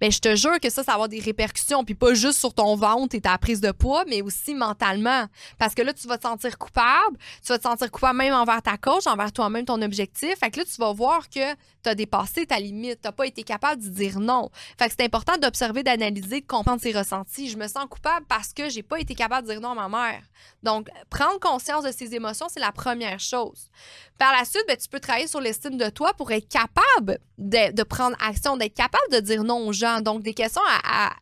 mais 0.00 0.10
je 0.10 0.20
te 0.20 0.34
jure 0.34 0.58
que 0.60 0.70
ça, 0.70 0.82
ça 0.82 0.92
va 0.92 0.94
avoir 0.94 1.08
des 1.08 1.20
répercussions, 1.20 1.84
puis 1.84 1.94
pas 1.94 2.14
juste 2.14 2.38
sur 2.38 2.54
ton 2.54 2.76
ventre 2.76 3.14
et 3.14 3.20
ta 3.20 3.36
prise 3.38 3.60
de 3.60 3.72
poids, 3.72 4.04
mais 4.08 4.22
aussi 4.22 4.54
mentalement. 4.54 5.26
Parce 5.58 5.74
que 5.74 5.82
là, 5.82 5.92
tu 5.92 6.06
vas 6.06 6.18
te 6.18 6.22
sentir 6.22 6.58
coupable, 6.58 7.16
tu 7.44 7.48
vas 7.48 7.58
te 7.58 7.62
sentir 7.64 7.90
coupable 7.90 8.18
même 8.18 8.34
envers 8.34 8.62
ta 8.62 8.76
coach, 8.76 9.06
envers 9.06 9.32
toi-même, 9.32 9.64
ton 9.64 9.80
objectif. 9.82 10.38
Fait 10.38 10.50
que 10.50 10.60
là, 10.60 10.64
tu 10.64 10.80
vas 10.80 10.92
voir 10.92 11.28
que 11.28 11.54
tu 11.54 11.90
as 11.90 11.94
dépassé 11.94 12.46
ta 12.46 12.58
limite, 12.58 13.00
tu 13.02 13.12
pas 13.12 13.26
été 13.26 13.42
capable 13.42 13.82
de 13.82 13.88
dire 13.88 14.18
non. 14.18 14.50
Fait 14.78 14.88
que 14.88 14.94
c'est 14.98 15.04
important 15.04 15.36
d'observer, 15.38 15.82
d'analyser, 15.82 16.40
de 16.40 16.46
comprendre 16.46 16.80
ses 16.80 16.92
ressentis. 16.92 17.48
Je 17.48 17.56
me 17.56 17.68
sens 17.68 17.86
coupable 17.88 18.26
parce 18.28 18.52
que 18.52 18.68
j'ai 18.68 18.82
pas 18.82 19.00
été 19.00 19.14
capable 19.14 19.46
de 19.46 19.52
dire 19.52 19.60
non 19.60 19.78
à 19.78 19.88
ma 19.88 19.88
mère. 19.88 20.22
Donc, 20.62 20.88
prendre 21.10 21.38
conscience 21.40 21.84
de 21.84 21.92
ses 21.92 22.14
émotions, 22.14 22.46
c'est 22.48 22.60
la 22.60 22.72
première 22.72 23.20
chose. 23.20 23.70
Par 24.18 24.32
la 24.32 24.44
suite, 24.44 24.64
ben, 24.66 24.76
tu 24.76 24.88
peux 24.88 25.00
travailler 25.00 25.26
sur 25.26 25.40
l'estime 25.40 25.76
de 25.76 25.88
toi 25.90 26.12
pour 26.14 26.30
être 26.32 26.48
capable 26.48 27.18
de, 27.38 27.82
prendre 27.82 28.16
action, 28.20 28.56
d'être 28.56 28.74
capable 28.74 29.12
de 29.12 29.20
dire 29.20 29.44
non 29.44 29.65
Donc, 30.02 30.22
des 30.22 30.34
questions 30.34 30.62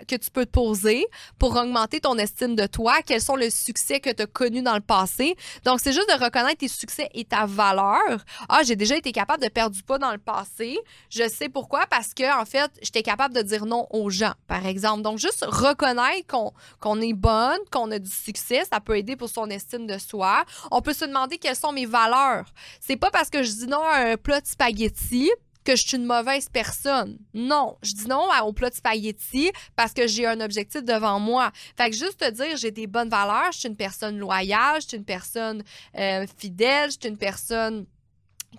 que 0.06 0.16
tu 0.16 0.30
peux 0.30 0.44
te 0.44 0.50
poser 0.50 1.06
pour 1.38 1.56
augmenter 1.56 2.00
ton 2.00 2.16
estime 2.18 2.54
de 2.54 2.66
toi. 2.66 2.96
Quels 3.06 3.20
sont 3.20 3.36
les 3.36 3.50
succès 3.50 4.00
que 4.00 4.10
tu 4.10 4.22
as 4.22 4.26
connus 4.26 4.62
dans 4.62 4.74
le 4.74 4.80
passé? 4.80 5.36
Donc, 5.64 5.80
c'est 5.80 5.92
juste 5.92 6.08
de 6.08 6.22
reconnaître 6.22 6.58
tes 6.58 6.68
succès 6.68 7.08
et 7.14 7.24
ta 7.24 7.46
valeur. 7.46 8.24
Ah, 8.48 8.62
j'ai 8.64 8.76
déjà 8.76 8.96
été 8.96 9.12
capable 9.12 9.42
de 9.42 9.48
perdre 9.48 9.74
du 9.74 9.82
poids 9.82 9.98
dans 9.98 10.12
le 10.12 10.18
passé. 10.18 10.78
Je 11.10 11.28
sais 11.28 11.48
pourquoi, 11.48 11.86
parce 11.86 12.12
que, 12.12 12.40
en 12.40 12.44
fait, 12.44 12.70
j'étais 12.82 13.02
capable 13.02 13.34
de 13.34 13.42
dire 13.42 13.66
non 13.66 13.86
aux 13.90 14.10
gens, 14.10 14.34
par 14.46 14.66
exemple. 14.66 15.02
Donc, 15.02 15.18
juste 15.18 15.44
reconnaître 15.46 16.26
qu'on 16.28 16.52
qu'on 16.80 17.00
est 17.00 17.14
bonne, 17.14 17.58
qu'on 17.70 17.90
a 17.90 17.98
du 17.98 18.10
succès, 18.10 18.62
ça 18.70 18.80
peut 18.80 18.98
aider 18.98 19.16
pour 19.16 19.28
son 19.28 19.48
estime 19.48 19.86
de 19.86 19.98
soi. 19.98 20.44
On 20.70 20.82
peut 20.82 20.92
se 20.92 21.04
demander 21.04 21.38
quelles 21.38 21.56
sont 21.56 21.72
mes 21.72 21.86
valeurs. 21.86 22.44
C'est 22.80 22.96
pas 22.96 23.10
parce 23.10 23.30
que 23.30 23.42
je 23.42 23.50
dis 23.50 23.66
non 23.66 23.82
à 23.82 24.12
un 24.12 24.16
plat 24.16 24.40
de 24.40 24.46
spaghettis 24.46 25.30
que 25.64 25.76
je 25.76 25.86
suis 25.86 25.96
une 25.96 26.04
mauvaise 26.04 26.48
personne. 26.48 27.18
Non, 27.32 27.76
je 27.82 27.92
dis 27.92 28.06
non 28.06 28.28
au 28.44 28.52
plat 28.52 28.70
de 28.70 28.74
spaghettis 28.74 29.50
parce 29.76 29.92
que 29.92 30.06
j'ai 30.06 30.26
un 30.26 30.40
objectif 30.40 30.82
devant 30.84 31.18
moi. 31.18 31.50
Fait 31.76 31.90
que 31.90 31.96
juste 31.96 32.18
te 32.18 32.30
dire, 32.30 32.56
j'ai 32.56 32.70
des 32.70 32.86
bonnes 32.86 33.08
valeurs, 33.08 33.52
je 33.52 33.60
suis 33.60 33.68
une 33.68 33.76
personne 33.76 34.18
loyale, 34.18 34.80
je 34.80 34.88
suis 34.88 34.96
une 34.96 35.04
personne 35.04 35.62
euh, 35.98 36.26
fidèle, 36.38 36.90
je 36.90 36.98
suis 37.00 37.08
une 37.08 37.18
personne 37.18 37.86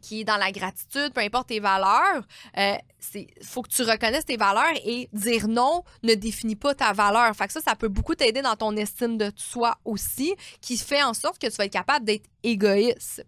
qui 0.01 0.21
est 0.21 0.23
dans 0.23 0.37
la 0.37 0.51
gratitude, 0.51 1.13
peu 1.13 1.21
importe 1.21 1.47
tes 1.49 1.59
valeurs, 1.59 2.23
euh, 2.57 2.75
faut 3.41 3.61
que 3.61 3.69
tu 3.69 3.83
reconnaisses 3.83 4.25
tes 4.25 4.37
valeurs 4.37 4.73
et 4.83 5.09
dire 5.13 5.47
non 5.47 5.83
ne 6.03 6.13
définit 6.15 6.55
pas 6.55 6.75
ta 6.75 6.93
valeur. 6.93 7.35
Fait 7.35 7.47
que 7.47 7.53
ça, 7.53 7.61
ça 7.61 7.75
peut 7.75 7.87
beaucoup 7.87 8.15
t'aider 8.15 8.41
dans 8.41 8.55
ton 8.55 8.75
estime 8.75 9.17
de 9.17 9.31
soi 9.35 9.77
aussi, 9.85 10.35
qui 10.61 10.77
fait 10.77 11.03
en 11.03 11.13
sorte 11.13 11.39
que 11.39 11.47
tu 11.47 11.55
vas 11.55 11.65
être 11.65 11.73
capable 11.73 12.05
d'être 12.05 12.27
égoïste. 12.43 13.25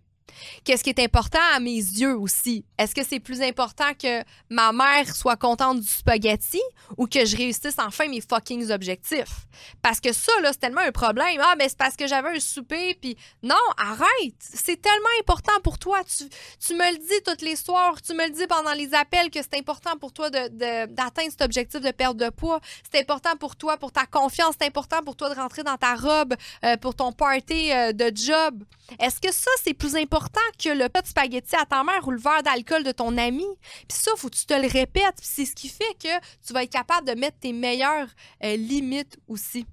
Qu'est-ce 0.64 0.84
qui 0.84 0.90
est 0.90 1.00
important 1.00 1.40
à 1.54 1.60
mes 1.60 1.78
yeux 1.78 2.18
aussi? 2.18 2.66
Est-ce 2.78 2.94
que 2.94 3.04
c'est 3.04 3.20
plus 3.20 3.42
important 3.42 3.94
que 4.02 4.24
ma 4.50 4.72
mère 4.72 5.16
soit 5.16 5.36
contente 5.36 5.80
du 5.80 5.88
spaghetti 5.88 6.62
ou 6.98 7.08
que 7.08 7.26
je 7.26 7.38
réussisse 7.38 7.78
enfin 7.80 8.08
mes 8.08 8.22
fucking 8.22 8.70
objectifs? 8.72 9.48
Parce 9.82 10.00
que 10.00 10.14
ça, 10.14 10.32
là, 10.42 10.50
c'est 10.52 10.60
tellement 10.60 10.82
un 10.82 10.92
problème. 10.92 11.42
Ah, 11.42 11.56
mais 11.58 11.70
c'est 11.70 11.78
parce 11.78 11.96
que 11.96 12.08
j'avais 12.08 12.36
un 12.36 12.40
souper, 12.40 12.96
puis 12.96 13.18
non, 13.44 13.56
arrête! 13.78 14.36
C'est 14.40 14.82
tellement 14.82 15.08
important 15.22 15.60
pour 15.64 15.80
toi. 15.80 16.02
Tu, 16.04 16.74
me 16.74 16.92
le 16.92 16.98
dis 16.98 17.24
toutes 17.26 17.42
les 17.42 17.56
soirs, 17.56 18.02
tu 18.02 18.14
me 18.14 18.26
le 18.26 18.32
dis 18.32 18.46
pendant 18.48 18.74
les 18.74 18.94
appels 18.94 19.30
que 19.30 19.40
c'est 19.42 19.58
important 19.58 19.98
pour 19.98 20.14
toi 20.14 20.30
d'atteindre 20.30 21.28
de, 21.28 21.32
cet 21.32 21.42
objectif 21.42 21.82
de 21.82 21.92
perte 21.92 22.18
de 22.18 22.30
poids. 22.30 22.60
C'est 22.92 23.02
important 23.02 23.36
pour 23.38 23.56
toi, 23.56 23.78
pour 23.78 23.92
ta 23.92 24.06
confiance. 24.06 24.56
C'est 24.60 24.68
important 24.68 25.02
pour 25.04 25.16
toi 25.16 25.34
de 25.34 25.36
rentrer 25.40 25.64
dans 25.64 25.78
ta 25.78 25.96
robe, 25.96 26.36
euh, 26.64 26.78
pour 26.78 26.96
ton 26.96 27.12
party 27.12 27.72
euh, 27.72 27.92
de 27.94 28.12
job. 28.14 28.64
Est-ce 29.00 29.20
que 29.20 29.32
ça, 29.34 29.52
c'est 29.64 29.74
plus 29.74 29.96
important? 29.96 30.17
Que 30.58 30.70
le 30.70 30.90
plat 30.90 31.02
de 31.02 31.08
spaghetti 31.08 31.56
à 31.56 31.66
ta 31.66 31.84
mère 31.84 32.08
ou 32.08 32.12
le 32.12 32.20
verre 32.20 32.44
d'alcool 32.44 32.84
de 32.84 32.92
ton 32.92 33.18
ami. 33.18 33.46
Puis 33.88 33.98
ça, 33.98 34.12
faut 34.18 34.30
que 34.30 34.36
tu 34.36 34.46
te 34.46 34.54
le 34.54 34.68
répètes. 34.68 35.20
c'est 35.22 35.46
ce 35.46 35.56
qui 35.56 35.70
fait 35.70 35.96
que 36.02 36.20
tu 36.46 36.54
vas 36.54 36.64
être 36.64 36.72
capable 36.72 37.08
de 37.08 37.14
mettre 37.14 37.38
tes 37.40 37.54
meilleures 37.54 38.08
euh, 38.44 38.56
limites 38.56 39.18
aussi. 39.28 39.66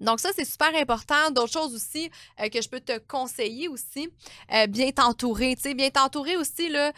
Donc 0.00 0.18
ça, 0.18 0.30
c'est 0.34 0.46
super 0.46 0.74
important. 0.74 1.30
D'autres 1.30 1.52
choses 1.52 1.74
aussi 1.74 2.10
euh, 2.40 2.48
que 2.48 2.62
je 2.62 2.68
peux 2.70 2.80
te 2.80 2.98
conseiller 3.06 3.68
aussi, 3.68 4.08
euh, 4.54 4.66
bien 4.66 4.90
t'entourer. 4.92 5.54
Tu 5.56 5.62
sais, 5.62 5.74
bien 5.74 5.90
t'entourer 5.90 6.38
aussi, 6.38 6.70
là, 6.70 6.92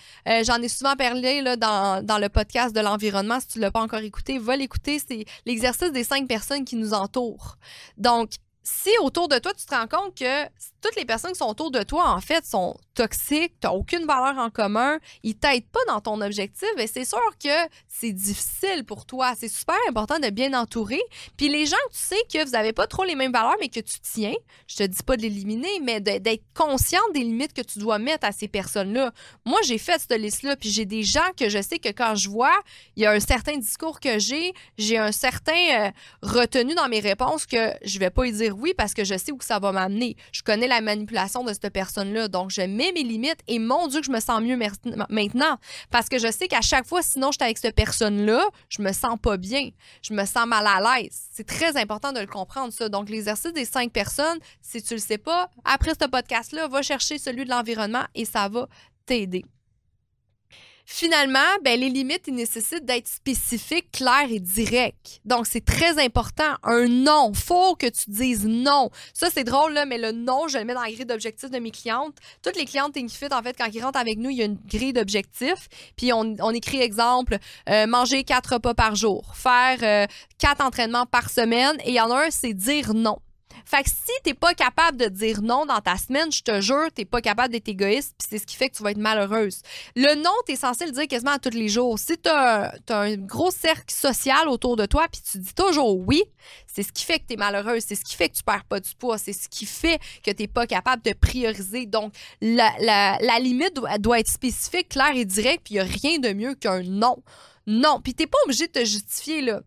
j'en 0.45 0.63
ai 0.63 0.69
souvent 0.69 0.95
parlé 0.95 1.43
dans, 1.57 2.05
dans 2.05 2.19
le 2.19 2.29
podcast 2.29 2.75
de 2.75 2.81
l'environnement. 2.81 3.41
Si 3.41 3.49
tu 3.49 3.59
ne 3.59 3.63
l'as 3.63 3.73
pas 3.73 3.83
encore 3.83 4.01
écouté, 4.01 4.39
va 4.39 4.57
l'écouter. 4.57 5.01
C'est 5.01 5.25
l'exercice 5.47 5.91
des 5.91 6.05
cinq 6.05 6.29
personnes 6.29 6.65
qui 6.65 6.77
nous 6.77 6.95
entourent. 6.95 7.57
Donc, 7.97 8.31
si 8.63 8.91
autour 9.01 9.29
de 9.29 9.39
toi, 9.39 9.53
tu 9.55 9.67
te 9.67 9.75
rends 9.75 9.89
compte 9.89 10.17
que 10.17 10.45
toutes 10.81 10.97
les 10.97 11.05
personnes 11.05 11.33
qui 11.33 11.39
sont 11.39 11.49
autour 11.49 11.71
de 11.71 11.83
toi, 11.83 12.11
en 12.11 12.21
fait, 12.21 12.45
sont 12.45 12.77
toxiques, 12.95 13.55
tu 13.61 13.67
n'as 13.67 13.73
aucune 13.73 14.05
valeur 14.05 14.39
en 14.39 14.51
commun, 14.51 14.99
ils 15.23 15.35
t'aident 15.35 15.69
pas 15.69 15.81
dans 15.89 16.01
ton 16.01 16.21
objectif, 16.21 16.69
et 16.77 16.87
c'est 16.87 17.05
sûr 17.05 17.21
que 17.43 17.49
c'est 17.89 18.13
difficile 18.13 18.85
pour 18.85 19.07
toi. 19.07 19.33
C'est 19.39 19.49
super 19.49 19.77
important 19.89 20.19
de 20.19 20.31
bien 20.31 20.53
entourer. 20.55 21.01
Puis 21.37 21.49
les 21.49 21.67
gens 21.67 21.77
tu 21.91 21.99
sais 21.99 22.23
que 22.33 22.45
vous 22.45 22.51
n'avez 22.51 22.73
pas 22.73 22.87
trop 22.87 23.05
les 23.05 23.15
mêmes 23.15 23.33
valeurs, 23.33 23.57
mais 23.61 23.69
que 23.69 23.81
tu 23.81 23.99
tiens, 24.01 24.35
je 24.67 24.77
te 24.77 24.83
dis 24.85 25.03
pas 25.03 25.17
de 25.17 25.23
l'éliminer, 25.23 25.81
mais 25.83 26.01
d'être 26.01 26.45
consciente 26.55 27.13
des 27.15 27.21
limites 27.21 27.53
que 27.53 27.63
tu 27.63 27.79
dois 27.79 27.99
mettre 27.99 28.27
à 28.27 28.33
ces 28.33 28.49
personnes-là. 28.49 29.13
Moi, 29.45 29.61
j'ai 29.65 29.79
fait 29.79 29.99
cette 30.01 30.19
liste-là, 30.19 30.57
puis 30.57 30.71
j'ai 30.71 30.85
des 30.85 31.03
gens 31.03 31.21
que 31.37 31.49
je 31.49 31.61
sais 31.61 31.79
que 31.79 31.89
quand 31.89 32.15
je 32.15 32.29
vois, 32.29 32.55
il 32.97 33.03
y 33.03 33.07
a 33.07 33.13
un 33.13 33.21
certain 33.21 33.57
discours 33.57 34.01
que 34.01 34.19
j'ai, 34.19 34.53
j'ai 34.79 34.99
un 34.99 35.13
certain 35.13 35.53
euh, 35.53 35.91
retenu 36.23 36.75
dans 36.75 36.89
mes 36.89 37.01
réponses 37.01 37.47
que 37.47 37.73
je 37.85 37.99
vais 37.99 38.11
pas 38.11 38.27
y 38.27 38.33
dire 38.33 38.52
oui 38.53 38.75
parce 38.77 38.95
que 38.95 39.05
je 39.05 39.17
sais 39.17 39.33
où 39.33 39.39
ça 39.41 39.59
va 39.59 39.73
m'amener. 39.73 40.17
Je 40.33 40.43
connais 40.43 40.67
la 40.67 40.81
manipulation 40.81 41.45
de 41.45 41.53
cette 41.53 41.71
personne-là. 41.71 42.29
Donc, 42.29 42.51
je 42.51 42.63
mets 42.63 42.93
mes 42.93 43.03
limites 43.03 43.41
et 43.49 43.59
mon 43.59 43.89
Dieu 43.89 44.01
que 44.01 44.07
je 44.07 44.13
me 44.13 44.21
sens 44.21 44.41
mieux 44.41 44.57
maintenant. 44.57 45.59
Parce 45.91 46.09
que 46.09 46.19
je 46.19 46.31
sais 46.31 46.49
qu'à 46.49 46.61
chaque 46.61 46.87
fois, 46.87 47.03
sinon, 47.03 47.31
je 47.33 47.39
suis 47.39 47.45
avec 47.45 47.59
cette 47.59 47.75
personne-là, 47.75 48.45
je 48.69 48.83
me 48.83 48.93
sens 48.93 49.19
pas 49.21 49.37
bien. 49.37 49.71
Je 50.03 50.15
me 50.15 50.25
sens 50.25 50.47
mal 50.47 50.67
à 50.67 51.01
l'aise. 51.01 51.23
C'est 51.33 51.47
très 51.47 51.77
important 51.77 52.13
de 52.13 52.21
le 52.21 52.27
comprendre, 52.27 52.73
ça. 52.73 52.89
Donc, 52.89 53.09
l'exercice 53.09 53.53
des 53.53 53.65
cinq 53.65 53.93
personnes, 53.93 54.39
si 54.61 54.83
tu 54.83 54.95
le 54.95 55.01
sais 55.01 55.19
pas, 55.19 55.49
après 55.65 55.93
ce 56.01 56.07
podcast-là, 56.07 56.69
va 56.69 56.83
chercher 56.83 57.19
celui 57.19 57.45
de 57.45 57.51
l'environnement 57.51 58.05
et 58.15 58.25
ça 58.25 58.49
va 58.49 58.69
t'aider. 59.07 59.45
Finalement, 60.85 61.39
ben, 61.65 61.79
les 61.79 61.89
limites, 61.89 62.25
ils 62.27 62.35
nécessitent 62.35 62.85
d'être 62.85 63.09
spécifiques, 63.09 63.91
claires 63.93 64.31
et 64.31 64.41
directes. 64.41 65.21
Donc, 65.25 65.47
c'est 65.47 65.65
très 65.65 66.03
important. 66.03 66.55
Un 66.63 66.89
non. 66.89 67.33
Faut 67.35 67.77
que 67.77 67.87
tu 67.87 68.11
dises 68.11 68.47
non. 68.47 68.91
Ça, 69.15 69.29
c'est 69.33 69.45
drôle, 69.45 69.73
là, 69.75 69.87
mais 69.87 69.99
le 69.99 70.13
non, 70.13 70.49
je 70.49 70.59
le 70.59 70.65
mets 70.65 70.75
dans 70.75 70.83
la 70.83 70.91
grille 70.91 71.07
d'objectifs 71.07 71.51
de 71.51 71.59
mes 71.59 71.71
clientes. 71.71 72.17
Toutes 72.43 72.57
les 72.57 72.65
clientes 72.65 72.95
Thinkific, 72.95 73.33
en 73.33 73.43
fait, 73.43 73.57
quand 73.57 73.69
ils 73.73 73.83
rentrent 73.83 73.99
avec 73.99 74.19
nous, 74.19 74.31
il 74.31 74.37
y 74.37 74.43
a 74.43 74.47
une 74.47 74.59
grille 74.67 74.93
d'objectifs. 74.93 75.69
Puis, 75.97 76.13
on, 76.13 76.35
on, 76.41 76.51
écrit, 76.51 76.81
exemple, 76.81 77.39
euh, 77.69 77.87
manger 77.87 78.25
quatre 78.25 78.55
repas 78.55 78.75
par 78.75 78.97
jour, 78.97 79.33
faire 79.35 79.79
euh, 79.83 80.07
quatre 80.39 80.65
entraînements 80.65 81.07
par 81.07 81.31
semaine. 81.31 81.77
Et 81.85 81.91
il 81.91 81.95
y 81.95 82.01
en 82.01 82.11
a 82.11 82.27
un, 82.27 82.31
c'est 82.31 82.55
dire 82.55 82.93
non. 82.95 83.19
Fait 83.65 83.83
que 83.83 83.91
si 83.91 84.13
t'es 84.25 84.35
pas 84.35 84.55
capable 84.55 84.97
de 84.99 85.07
dire 85.07 85.43
non 85.43 85.67
dans 85.67 85.81
ta 85.81 85.97
semaine, 85.97 86.31
je 86.33 86.43
te 86.43 86.61
jure, 86.61 86.89
t'es 86.95 87.05
pas 87.05 87.21
capable 87.21 87.53
d'être 87.53 87.69
égoïste, 87.69 88.15
puis 88.19 88.29
c'est 88.31 88.39
ce 88.39 88.47
qui 88.47 88.57
fait 88.57 88.69
que 88.69 88.77
tu 88.77 88.83
vas 88.83 88.91
être 88.91 88.99
malheureuse. 88.99 89.63
Le 89.97 90.15
non, 90.17 90.31
t'es 90.47 90.57
censé 90.57 90.87
le 90.87 90.93
dire 90.93 91.07
quasiment 91.09 91.33
à 91.33 91.39
tous 91.39 91.51
les 91.51 91.69
jours. 91.69 91.99
Si 91.99 92.17
t'as 92.19 92.73
as 92.89 92.95
un 92.95 93.17
gros 93.17 93.51
cercle 93.51 93.93
social 93.95 94.49
autour 94.49 94.77
de 94.77 94.87
toi, 94.87 95.07
puis 95.11 95.23
tu 95.23 95.39
dis 95.39 95.55
toujours 95.55 95.99
oui, 95.99 96.23
c'est 96.67 96.83
ce 96.83 96.93
qui 96.93 97.05
fait 97.05 97.19
que 97.19 97.27
t'es 97.27 97.37
malheureuse, 97.37 97.85
c'est 97.87 97.95
ce 97.95 98.05
qui 98.05 98.15
fait 98.15 98.29
que 98.29 98.37
tu 98.37 98.43
perds 98.43 98.65
pas 98.65 98.81
du 98.81 98.95
poids, 98.95 99.19
c'est 99.19 99.33
ce 99.33 99.49
qui 99.49 99.67
fait 99.67 100.01
que 100.23 100.31
t'es 100.31 100.49
pas 100.49 100.67
capable 100.67 101.03
de 101.03 101.13
prioriser. 101.13 101.87
Donc, 101.87 102.13
la, 102.41 102.73
la, 102.81 103.39
limite 103.39 103.81
doit, 103.99 104.21
être 104.21 104.29
spécifique, 104.29 104.91
claire 104.91 105.15
et 105.15 105.25
directe, 105.25 105.63
puis 105.65 105.75
il 105.75 105.77
y 105.79 105.81
a 105.81 105.85
rien 105.85 106.19
de 106.19 106.33
mieux 106.33 106.55
qu'un 106.55 106.83
non. 106.83 107.23
Non, 107.67 108.01
puis 108.03 108.15
t'es 108.15 108.27
pas 108.27 108.39
obligé 108.45 108.67
de 108.67 108.73
te 108.73 108.85
justifier, 108.85 109.41
là. 109.41 109.61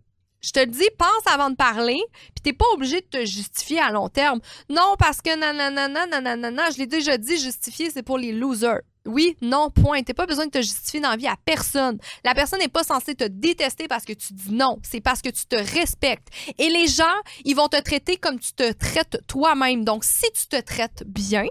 Je 0.46 0.52
te 0.52 0.64
dis, 0.64 0.88
pense 0.98 1.34
avant 1.34 1.50
de 1.50 1.56
parler, 1.56 2.00
puis 2.36 2.44
t'es 2.44 2.54
pas 2.54 2.66
obligé 2.74 3.02
de 3.02 3.08
te 3.08 3.26
justifier 3.26 3.80
à 3.80 3.90
long 3.90 4.10
terme. 4.10 4.40
Non, 4.70 4.94
parce 5.00 5.20
que 5.20 5.36
nanana, 5.36 5.88
nanana, 5.88 6.70
je 6.70 6.78
l'ai 6.78 6.86
déjà 6.86 7.18
dit, 7.18 7.38
justifier, 7.38 7.90
c'est 7.90 8.04
pour 8.04 8.20
les 8.20 8.32
losers. 8.32 8.82
Oui, 9.08 9.38
non, 9.42 9.72
point. 9.72 10.04
T'as 10.04 10.14
pas 10.14 10.28
besoin 10.28 10.46
de 10.46 10.52
te 10.52 10.62
justifier 10.62 11.00
dans 11.00 11.16
vie 11.16 11.28
à 11.28 11.36
personne. 11.46 11.98
La 12.24 12.36
personne 12.36 12.60
n'est 12.60 12.68
pas 12.68 12.84
censée 12.84 13.16
te 13.16 13.24
détester 13.24 13.88
parce 13.88 14.06
que 14.06 14.14
tu 14.14 14.34
dis 14.34 14.52
non. 14.52 14.78
C'est 14.84 15.02
parce 15.02 15.22
que 15.22 15.30
tu 15.30 15.46
te 15.46 15.56
respectes. 15.56 16.28
Et 16.58 16.70
les 16.70 16.88
gens, 16.88 17.04
ils 17.44 17.56
vont 17.56 17.68
te 17.68 17.80
traiter 17.82 18.18
comme 18.18 18.40
tu 18.40 18.54
te 18.54 18.72
traites 18.72 19.20
toi-même. 19.28 19.84
Donc, 19.84 20.04
si 20.04 20.26
tu 20.34 20.48
te 20.48 20.60
traites 20.60 21.04
bien, 21.06 21.46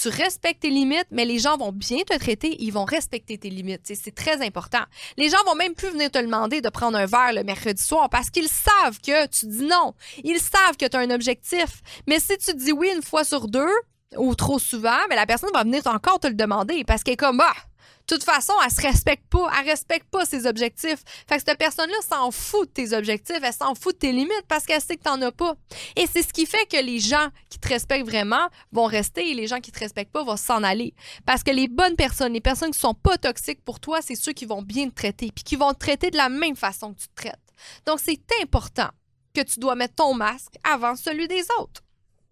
tu 0.00 0.08
respectes 0.08 0.62
tes 0.62 0.70
limites, 0.70 1.06
mais 1.10 1.24
les 1.24 1.38
gens 1.38 1.56
vont 1.56 1.72
bien 1.72 1.98
te 1.98 2.16
traiter, 2.18 2.56
ils 2.62 2.72
vont 2.72 2.84
respecter 2.84 3.38
tes 3.38 3.50
limites. 3.50 3.80
C'est 3.84 4.14
très 4.14 4.44
important. 4.44 4.84
Les 5.16 5.28
gens 5.28 5.42
vont 5.46 5.54
même 5.54 5.74
plus 5.74 5.90
venir 5.90 6.10
te 6.10 6.18
demander 6.18 6.60
de 6.60 6.68
prendre 6.68 6.96
un 6.98 7.06
verre 7.06 7.32
le 7.32 7.44
mercredi 7.44 7.82
soir 7.82 8.08
parce 8.10 8.30
qu'ils 8.30 8.48
savent 8.48 9.00
que 9.00 9.26
tu 9.26 9.46
dis 9.46 9.64
non. 9.64 9.94
Ils 10.22 10.40
savent 10.40 10.76
que 10.78 10.86
tu 10.86 10.96
as 10.96 11.00
un 11.00 11.10
objectif. 11.10 11.82
Mais 12.06 12.20
si 12.20 12.36
tu 12.38 12.54
dis 12.54 12.72
oui 12.72 12.90
une 12.94 13.02
fois 13.02 13.24
sur 13.24 13.48
deux 13.48 13.72
ou 14.16 14.34
trop 14.34 14.58
souvent, 14.58 14.98
mais 15.08 15.16
la 15.16 15.26
personne 15.26 15.50
va 15.52 15.64
venir 15.64 15.86
encore 15.86 16.20
te 16.20 16.26
le 16.26 16.34
demander 16.34 16.84
parce 16.84 17.02
qu'elle 17.02 17.14
est 17.14 17.16
comme, 17.16 17.40
ah, 17.40 17.54
de 18.06 18.14
toute 18.14 18.24
façon, 18.24 18.52
elle 18.62 18.70
se 18.70 18.82
respecte 18.82 19.26
pas. 19.30 19.50
Elle 19.58 19.70
respecte 19.70 20.08
pas 20.10 20.26
ses 20.26 20.46
objectifs. 20.46 21.02
Fait 21.26 21.38
que 21.38 21.42
cette 21.46 21.58
personne-là 21.58 21.96
s'en 22.06 22.30
fout 22.30 22.68
de 22.68 22.72
tes 22.74 22.94
objectifs. 22.94 23.38
Elle 23.42 23.52
s'en 23.52 23.74
fout 23.74 23.94
de 23.94 23.98
tes 23.98 24.12
limites 24.12 24.44
parce 24.46 24.66
qu'elle 24.66 24.82
sait 24.82 24.96
que 24.96 25.04
t'en 25.04 25.20
as 25.22 25.32
pas. 25.32 25.54
Et 25.96 26.06
c'est 26.06 26.22
ce 26.22 26.32
qui 26.32 26.44
fait 26.44 26.66
que 26.66 26.76
les 26.84 26.98
gens 26.98 27.28
qui 27.48 27.58
te 27.58 27.68
respectent 27.68 28.06
vraiment 28.06 28.48
vont 28.72 28.84
rester 28.84 29.30
et 29.30 29.34
les 29.34 29.46
gens 29.46 29.60
qui 29.60 29.72
te 29.72 29.78
respectent 29.78 30.12
pas 30.12 30.22
vont 30.22 30.36
s'en 30.36 30.62
aller. 30.62 30.94
Parce 31.24 31.42
que 31.42 31.50
les 31.50 31.66
bonnes 31.66 31.96
personnes, 31.96 32.34
les 32.34 32.42
personnes 32.42 32.72
qui 32.72 32.78
sont 32.78 32.94
pas 32.94 33.16
toxiques 33.16 33.64
pour 33.64 33.80
toi, 33.80 34.00
c'est 34.02 34.16
ceux 34.16 34.32
qui 34.32 34.44
vont 34.44 34.60
bien 34.60 34.90
te 34.90 34.94
traiter 34.94 35.30
puis 35.34 35.44
qui 35.44 35.56
vont 35.56 35.72
te 35.72 35.78
traiter 35.78 36.10
de 36.10 36.18
la 36.18 36.28
même 36.28 36.56
façon 36.56 36.92
que 36.92 37.00
tu 37.00 37.08
te 37.08 37.14
traites. 37.14 37.40
Donc, 37.86 38.00
c'est 38.04 38.20
important 38.42 38.90
que 39.34 39.40
tu 39.40 39.60
dois 39.60 39.74
mettre 39.74 39.94
ton 39.94 40.12
masque 40.12 40.54
avant 40.62 40.94
celui 40.94 41.26
des 41.26 41.44
autres. 41.58 41.82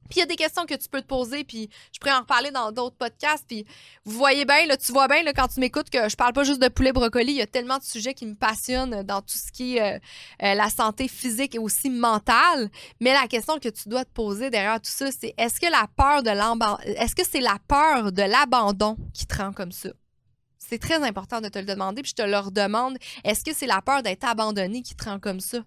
Puis 0.08 0.18
il 0.18 0.20
y 0.20 0.22
a 0.22 0.26
des 0.26 0.36
questions 0.36 0.66
que 0.66 0.74
tu 0.74 0.88
peux 0.88 1.00
te 1.00 1.06
poser, 1.06 1.44
puis 1.44 1.70
je 1.92 1.98
pourrais 1.98 2.14
en 2.14 2.20
reparler 2.20 2.50
dans 2.50 2.72
d'autres 2.72 2.96
podcasts. 2.96 3.44
Puis 3.46 3.64
vous 4.04 4.16
voyez 4.16 4.44
bien, 4.44 4.66
là, 4.66 4.76
tu 4.76 4.92
vois 4.92 5.08
bien 5.08 5.22
là, 5.22 5.32
quand 5.32 5.48
tu 5.48 5.60
m'écoutes 5.60 5.90
que 5.90 6.08
je 6.08 6.16
parle 6.16 6.32
pas 6.32 6.44
juste 6.44 6.60
de 6.60 6.68
poulet 6.68 6.92
brocoli. 6.92 7.32
Il 7.32 7.38
y 7.38 7.42
a 7.42 7.46
tellement 7.46 7.78
de 7.78 7.84
sujets 7.84 8.14
qui 8.14 8.26
me 8.26 8.34
passionnent 8.34 9.02
dans 9.02 9.20
tout 9.20 9.38
ce 9.38 9.50
qui 9.52 9.76
est 9.76 9.96
euh, 9.96 9.98
euh, 10.42 10.54
la 10.54 10.68
santé 10.68 11.08
physique 11.08 11.54
et 11.54 11.58
aussi 11.58 11.90
mentale. 11.90 12.70
Mais 13.00 13.12
la 13.12 13.26
question 13.26 13.58
que 13.58 13.68
tu 13.68 13.88
dois 13.88 14.04
te 14.04 14.12
poser 14.12 14.50
derrière 14.50 14.80
tout 14.80 14.90
ça, 14.90 15.10
c'est 15.10 15.34
est-ce 15.38 15.60
que 15.60 15.70
la 15.70 15.86
peur 15.96 16.22
de 16.22 16.32
est-ce 17.02 17.14
que 17.14 17.24
c'est 17.24 17.40
la 17.40 17.58
peur 17.68 18.12
de 18.12 18.22
l'abandon 18.22 18.96
qui 19.14 19.26
te 19.26 19.36
rend 19.36 19.52
comme 19.52 19.72
ça? 19.72 19.90
C'est 20.58 20.78
très 20.78 21.02
important 21.02 21.40
de 21.40 21.48
te 21.48 21.58
le 21.58 21.66
demander, 21.66 22.02
puis 22.02 22.14
je 22.16 22.22
te 22.22 22.26
le 22.26 22.38
redemande. 22.38 22.96
Est-ce 23.24 23.44
que 23.44 23.52
c'est 23.54 23.66
la 23.66 23.82
peur 23.82 24.02
d'être 24.02 24.24
abandonné 24.24 24.82
qui 24.82 24.94
te 24.94 25.04
rend 25.04 25.18
comme 25.18 25.40
ça? 25.40 25.58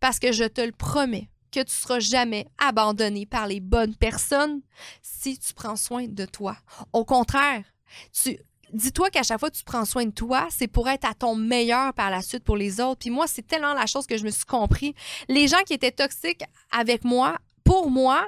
Parce 0.00 0.18
que 0.18 0.32
je 0.32 0.44
te 0.44 0.60
le 0.60 0.72
promets, 0.72 1.28
que 1.50 1.62
tu 1.62 1.72
seras 1.72 2.00
jamais 2.00 2.46
abandonné 2.58 3.26
par 3.26 3.46
les 3.46 3.60
bonnes 3.60 3.94
personnes 3.94 4.60
si 5.02 5.38
tu 5.38 5.54
prends 5.54 5.76
soin 5.76 6.06
de 6.08 6.24
toi. 6.24 6.56
Au 6.92 7.04
contraire, 7.04 7.64
tu 8.12 8.38
dis-toi 8.72 9.10
qu'à 9.10 9.22
chaque 9.22 9.40
fois 9.40 9.50
que 9.50 9.56
tu 9.56 9.64
prends 9.64 9.84
soin 9.84 10.06
de 10.06 10.10
toi, 10.10 10.46
c'est 10.50 10.68
pour 10.68 10.88
être 10.88 11.04
à 11.04 11.14
ton 11.14 11.34
meilleur 11.34 11.94
par 11.94 12.10
la 12.10 12.22
suite 12.22 12.44
pour 12.44 12.56
les 12.56 12.80
autres. 12.80 13.00
Puis 13.00 13.10
moi, 13.10 13.26
c'est 13.26 13.46
tellement 13.46 13.74
la 13.74 13.86
chose 13.86 14.06
que 14.06 14.16
je 14.16 14.24
me 14.24 14.30
suis 14.30 14.44
compris. 14.44 14.94
Les 15.28 15.48
gens 15.48 15.62
qui 15.66 15.74
étaient 15.74 15.92
toxiques 15.92 16.44
avec 16.70 17.04
moi 17.04 17.38
pour 17.68 17.90
moi, 17.90 18.26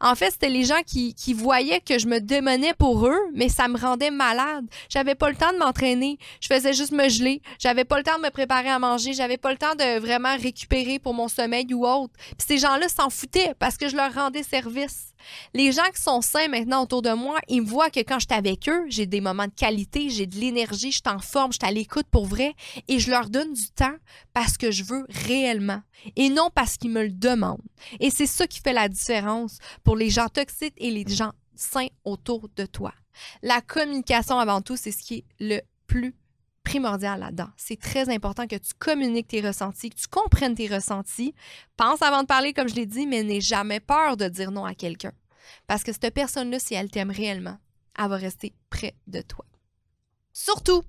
en 0.00 0.16
fait, 0.16 0.32
c'était 0.32 0.48
les 0.48 0.64
gens 0.64 0.82
qui, 0.84 1.14
voyaient 1.32 1.80
que 1.80 2.00
je 2.00 2.08
me 2.08 2.18
démenais 2.18 2.74
pour 2.74 3.06
eux, 3.06 3.20
mais 3.34 3.48
ça 3.48 3.68
me 3.68 3.78
rendait 3.78 4.10
malade. 4.10 4.66
J'avais 4.88 5.14
pas 5.14 5.30
le 5.30 5.36
temps 5.36 5.52
de 5.52 5.58
m'entraîner. 5.58 6.18
Je 6.40 6.48
faisais 6.52 6.72
juste 6.72 6.90
me 6.90 7.08
geler. 7.08 7.40
J'avais 7.60 7.84
pas 7.84 7.98
le 7.98 8.02
temps 8.02 8.18
de 8.18 8.24
me 8.24 8.30
préparer 8.30 8.68
à 8.68 8.80
manger. 8.80 9.12
J'avais 9.12 9.36
pas 9.36 9.52
le 9.52 9.58
temps 9.58 9.76
de 9.76 10.00
vraiment 10.00 10.36
récupérer 10.36 10.98
pour 10.98 11.14
mon 11.14 11.28
sommeil 11.28 11.72
ou 11.72 11.86
autre. 11.86 12.14
Puis 12.16 12.46
ces 12.48 12.58
gens-là 12.58 12.88
s'en 12.88 13.10
foutaient 13.10 13.54
parce 13.60 13.76
que 13.76 13.88
je 13.88 13.94
leur 13.94 14.12
rendais 14.12 14.42
service. 14.42 15.09
Les 15.54 15.72
gens 15.72 15.88
qui 15.94 16.00
sont 16.00 16.20
sains 16.20 16.48
maintenant 16.48 16.82
autour 16.82 17.02
de 17.02 17.12
moi, 17.12 17.38
ils 17.48 17.62
me 17.62 17.66
voient 17.66 17.90
que 17.90 18.00
quand 18.00 18.18
je 18.18 18.26
suis 18.28 18.36
avec 18.36 18.68
eux, 18.68 18.84
j'ai 18.88 19.06
des 19.06 19.20
moments 19.20 19.46
de 19.46 19.54
qualité, 19.54 20.08
j'ai 20.10 20.26
de 20.26 20.36
l'énergie, 20.36 20.92
je 20.92 20.98
suis 20.98 21.14
en 21.14 21.18
forme, 21.18 21.52
je 21.52 21.58
suis 21.60 21.68
à 21.68 21.72
l'écoute 21.72 22.06
pour 22.10 22.26
vrai 22.26 22.54
et 22.88 22.98
je 22.98 23.10
leur 23.10 23.30
donne 23.30 23.52
du 23.52 23.70
temps 23.70 23.96
parce 24.32 24.56
que 24.56 24.70
je 24.70 24.84
veux 24.84 25.06
réellement 25.26 25.82
et 26.16 26.30
non 26.30 26.50
parce 26.54 26.76
qu'ils 26.76 26.90
me 26.90 27.02
le 27.02 27.12
demandent. 27.12 27.60
Et 28.00 28.10
c'est 28.10 28.26
ça 28.26 28.46
qui 28.46 28.60
fait 28.60 28.72
la 28.72 28.88
différence 28.88 29.58
pour 29.84 29.96
les 29.96 30.10
gens 30.10 30.28
toxiques 30.28 30.74
et 30.78 30.90
les 30.90 31.06
gens 31.06 31.32
sains 31.54 31.88
autour 32.04 32.48
de 32.56 32.66
toi. 32.66 32.92
La 33.42 33.60
communication 33.60 34.38
avant 34.38 34.62
tout, 34.62 34.76
c'est 34.76 34.92
ce 34.92 35.02
qui 35.02 35.14
est 35.14 35.24
le 35.38 35.60
plus 35.86 36.14
primordial 36.64 37.20
là-dedans. 37.20 37.50
C'est 37.56 37.80
très 37.80 38.08
important 38.08 38.46
que 38.46 38.56
tu 38.56 38.72
communiques 38.78 39.28
tes 39.28 39.40
ressentis, 39.40 39.90
que 39.90 39.96
tu 40.00 40.08
comprennes 40.08 40.54
tes 40.54 40.68
ressentis. 40.68 41.34
Pense 41.76 42.02
avant 42.02 42.22
de 42.22 42.26
parler, 42.26 42.52
comme 42.52 42.68
je 42.68 42.74
l'ai 42.74 42.86
dit, 42.86 43.06
mais 43.06 43.22
n'aie 43.22 43.40
jamais 43.40 43.80
peur 43.80 44.16
de 44.16 44.28
dire 44.28 44.50
non 44.50 44.64
à 44.64 44.74
quelqu'un. 44.74 45.12
Parce 45.66 45.82
que 45.82 45.92
cette 45.92 46.14
personne-là, 46.14 46.58
si 46.58 46.74
elle 46.74 46.90
t'aime 46.90 47.10
réellement, 47.10 47.58
elle 47.98 48.08
va 48.08 48.16
rester 48.16 48.54
près 48.68 48.94
de 49.06 49.20
toi. 49.20 49.44
Surtout, 50.32 50.82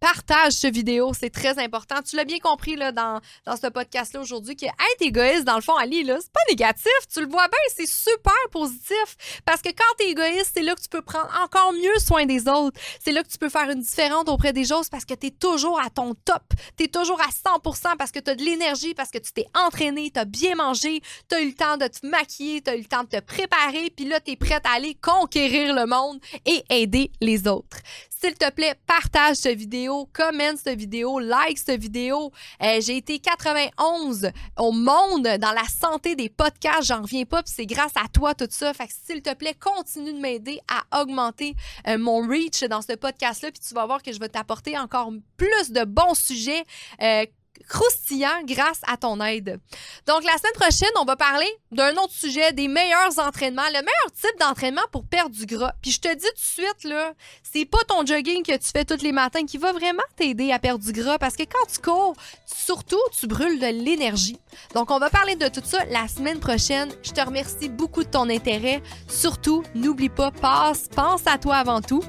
partage 0.00 0.52
ce 0.52 0.66
vidéo, 0.66 1.12
c'est 1.18 1.30
très 1.30 1.58
important. 1.58 1.96
Tu 2.02 2.16
l'as 2.16 2.24
bien 2.24 2.38
compris 2.38 2.76
là, 2.76 2.92
dans, 2.92 3.20
dans 3.46 3.56
ce 3.56 3.66
podcast-là 3.66 4.20
aujourd'hui 4.20 4.56
que 4.56 4.66
être 4.66 5.00
égoïste, 5.00 5.44
dans 5.44 5.56
le 5.56 5.62
fond, 5.62 5.76
Ali, 5.76 6.04
c'est 6.06 6.32
pas 6.32 6.40
négatif. 6.48 6.92
Tu 7.12 7.20
le 7.20 7.26
vois 7.26 7.48
bien, 7.48 7.58
c'est 7.74 7.88
super 7.88 8.32
positif. 8.52 9.40
Parce 9.44 9.60
que 9.60 9.70
quand 9.70 9.94
tu 9.98 10.06
es 10.06 10.10
égoïste, 10.10 10.52
c'est 10.54 10.62
là 10.62 10.74
que 10.74 10.80
tu 10.80 10.88
peux 10.88 11.02
prendre 11.02 11.30
encore 11.42 11.72
mieux 11.72 11.98
soin 11.98 12.26
des 12.26 12.48
autres. 12.48 12.80
C'est 13.04 13.12
là 13.12 13.22
que 13.22 13.28
tu 13.28 13.38
peux 13.38 13.48
faire 13.48 13.68
une 13.70 13.80
différence 13.80 14.28
auprès 14.28 14.52
des 14.52 14.72
autres 14.72 14.90
parce 14.90 15.04
que 15.04 15.14
tu 15.14 15.28
es 15.28 15.30
toujours 15.30 15.80
à 15.80 15.90
ton 15.90 16.14
top. 16.14 16.42
Tu 16.76 16.84
es 16.84 16.88
toujours 16.88 17.20
à 17.20 17.30
100 17.30 17.58
parce 17.98 18.10
que 18.10 18.18
tu 18.18 18.30
as 18.30 18.34
de 18.34 18.42
l'énergie, 18.42 18.94
parce 18.94 19.10
que 19.10 19.18
tu 19.18 19.32
t'es 19.32 19.46
entraîné, 19.54 20.10
tu 20.10 20.20
as 20.20 20.24
bien 20.24 20.54
mangé, 20.54 21.00
tu 21.28 21.34
as 21.34 21.40
eu 21.40 21.48
le 21.48 21.54
temps 21.54 21.76
de 21.76 21.86
te 21.86 22.06
maquiller, 22.06 22.62
tu 22.62 22.70
as 22.70 22.76
eu 22.76 22.80
le 22.80 22.84
temps 22.84 23.04
de 23.04 23.08
te 23.08 23.20
préparer, 23.20 23.90
puis 23.94 24.06
là, 24.06 24.20
tu 24.20 24.32
es 24.32 24.36
prête 24.36 24.64
à 24.66 24.72
aller 24.72 24.94
conquérir 24.94 25.74
le 25.74 25.86
monde 25.86 26.18
et 26.46 26.62
aider 26.70 27.10
les 27.20 27.46
autres. 27.48 27.78
S'il 28.20 28.34
te 28.34 28.50
plaît, 28.50 28.74
partage 28.86 29.36
vidéo, 29.56 30.08
commente 30.12 30.58
cette 30.62 30.78
vidéo, 30.78 31.18
like 31.18 31.58
cette 31.58 31.80
vidéo. 31.80 32.32
Euh, 32.62 32.80
j'ai 32.80 32.96
été 32.96 33.18
91 33.18 34.30
au 34.58 34.72
monde 34.72 35.22
dans 35.22 35.52
la 35.52 35.64
santé 35.64 36.16
des 36.16 36.28
podcasts. 36.28 36.84
J'en 36.84 37.02
reviens 37.02 37.24
pas, 37.24 37.42
puis 37.42 37.52
c'est 37.54 37.66
grâce 37.66 37.92
à 37.96 38.08
toi 38.08 38.34
tout 38.34 38.48
ça. 38.50 38.74
Fait 38.74 38.86
que 38.86 38.92
s'il 39.06 39.22
te 39.22 39.34
plaît, 39.34 39.54
continue 39.58 40.12
de 40.12 40.18
m'aider 40.18 40.60
à 40.68 41.00
augmenter 41.00 41.54
euh, 41.86 41.98
mon 41.98 42.26
reach 42.26 42.62
dans 42.64 42.82
ce 42.82 42.94
podcast-là, 42.94 43.50
puis 43.50 43.60
tu 43.66 43.74
vas 43.74 43.86
voir 43.86 44.02
que 44.02 44.12
je 44.12 44.18
vais 44.18 44.28
t'apporter 44.28 44.78
encore 44.78 45.12
plus 45.36 45.70
de 45.70 45.84
bons 45.84 46.14
sujets. 46.14 46.64
Euh, 47.02 47.24
croustillant 47.68 48.42
grâce 48.44 48.80
à 48.86 48.96
ton 48.96 49.20
aide. 49.20 49.60
Donc, 50.06 50.24
la 50.24 50.36
semaine 50.38 50.52
prochaine, 50.54 50.90
on 51.00 51.04
va 51.04 51.16
parler 51.16 51.48
d'un 51.72 51.92
autre 51.96 52.12
sujet, 52.12 52.52
des 52.52 52.68
meilleurs 52.68 53.18
entraînements, 53.18 53.66
le 53.66 53.80
meilleur 53.80 54.12
type 54.14 54.38
d'entraînement 54.38 54.82
pour 54.92 55.04
perdre 55.04 55.34
du 55.34 55.46
gras. 55.46 55.72
Puis 55.82 55.92
je 55.92 56.00
te 56.00 56.14
dis 56.14 56.24
tout 56.24 56.32
de 56.34 56.64
suite, 56.64 56.84
là, 56.84 57.12
c'est 57.42 57.64
pas 57.64 57.78
ton 57.86 58.04
jogging 58.04 58.42
que 58.42 58.56
tu 58.56 58.70
fais 58.72 58.84
tous 58.84 59.02
les 59.02 59.12
matins 59.12 59.44
qui 59.46 59.58
va 59.58 59.72
vraiment 59.72 60.02
t'aider 60.16 60.52
à 60.52 60.58
perdre 60.58 60.84
du 60.84 60.92
gras 60.92 61.18
parce 61.18 61.36
que 61.36 61.44
quand 61.44 61.66
tu 61.72 61.80
cours, 61.80 62.14
surtout, 62.46 63.00
tu 63.18 63.26
brûles 63.26 63.60
de 63.60 63.66
l'énergie. 63.66 64.38
Donc, 64.74 64.90
on 64.90 64.98
va 64.98 65.10
parler 65.10 65.36
de 65.36 65.48
tout 65.48 65.62
ça 65.64 65.84
la 65.86 66.08
semaine 66.08 66.40
prochaine. 66.40 66.90
Je 67.02 67.12
te 67.12 67.20
remercie 67.20 67.68
beaucoup 67.68 68.04
de 68.04 68.08
ton 68.08 68.28
intérêt. 68.28 68.82
Surtout, 69.08 69.62
n'oublie 69.74 70.08
pas, 70.08 70.30
passe, 70.30 70.88
pense 70.94 71.26
à 71.26 71.38
toi 71.38 71.56
avant 71.56 71.80
tout. 71.80 72.02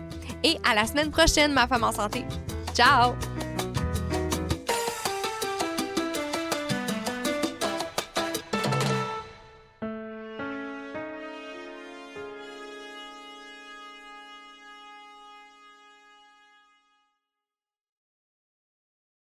Et 0.43 0.57
à 0.69 0.73
la 0.73 0.85
semaine 0.85 1.11
prochaine, 1.11 1.53
ma 1.53 1.67
femme 1.67 1.83
en 1.83 1.91
santé. 1.91 2.23
Ciao! 2.73 3.13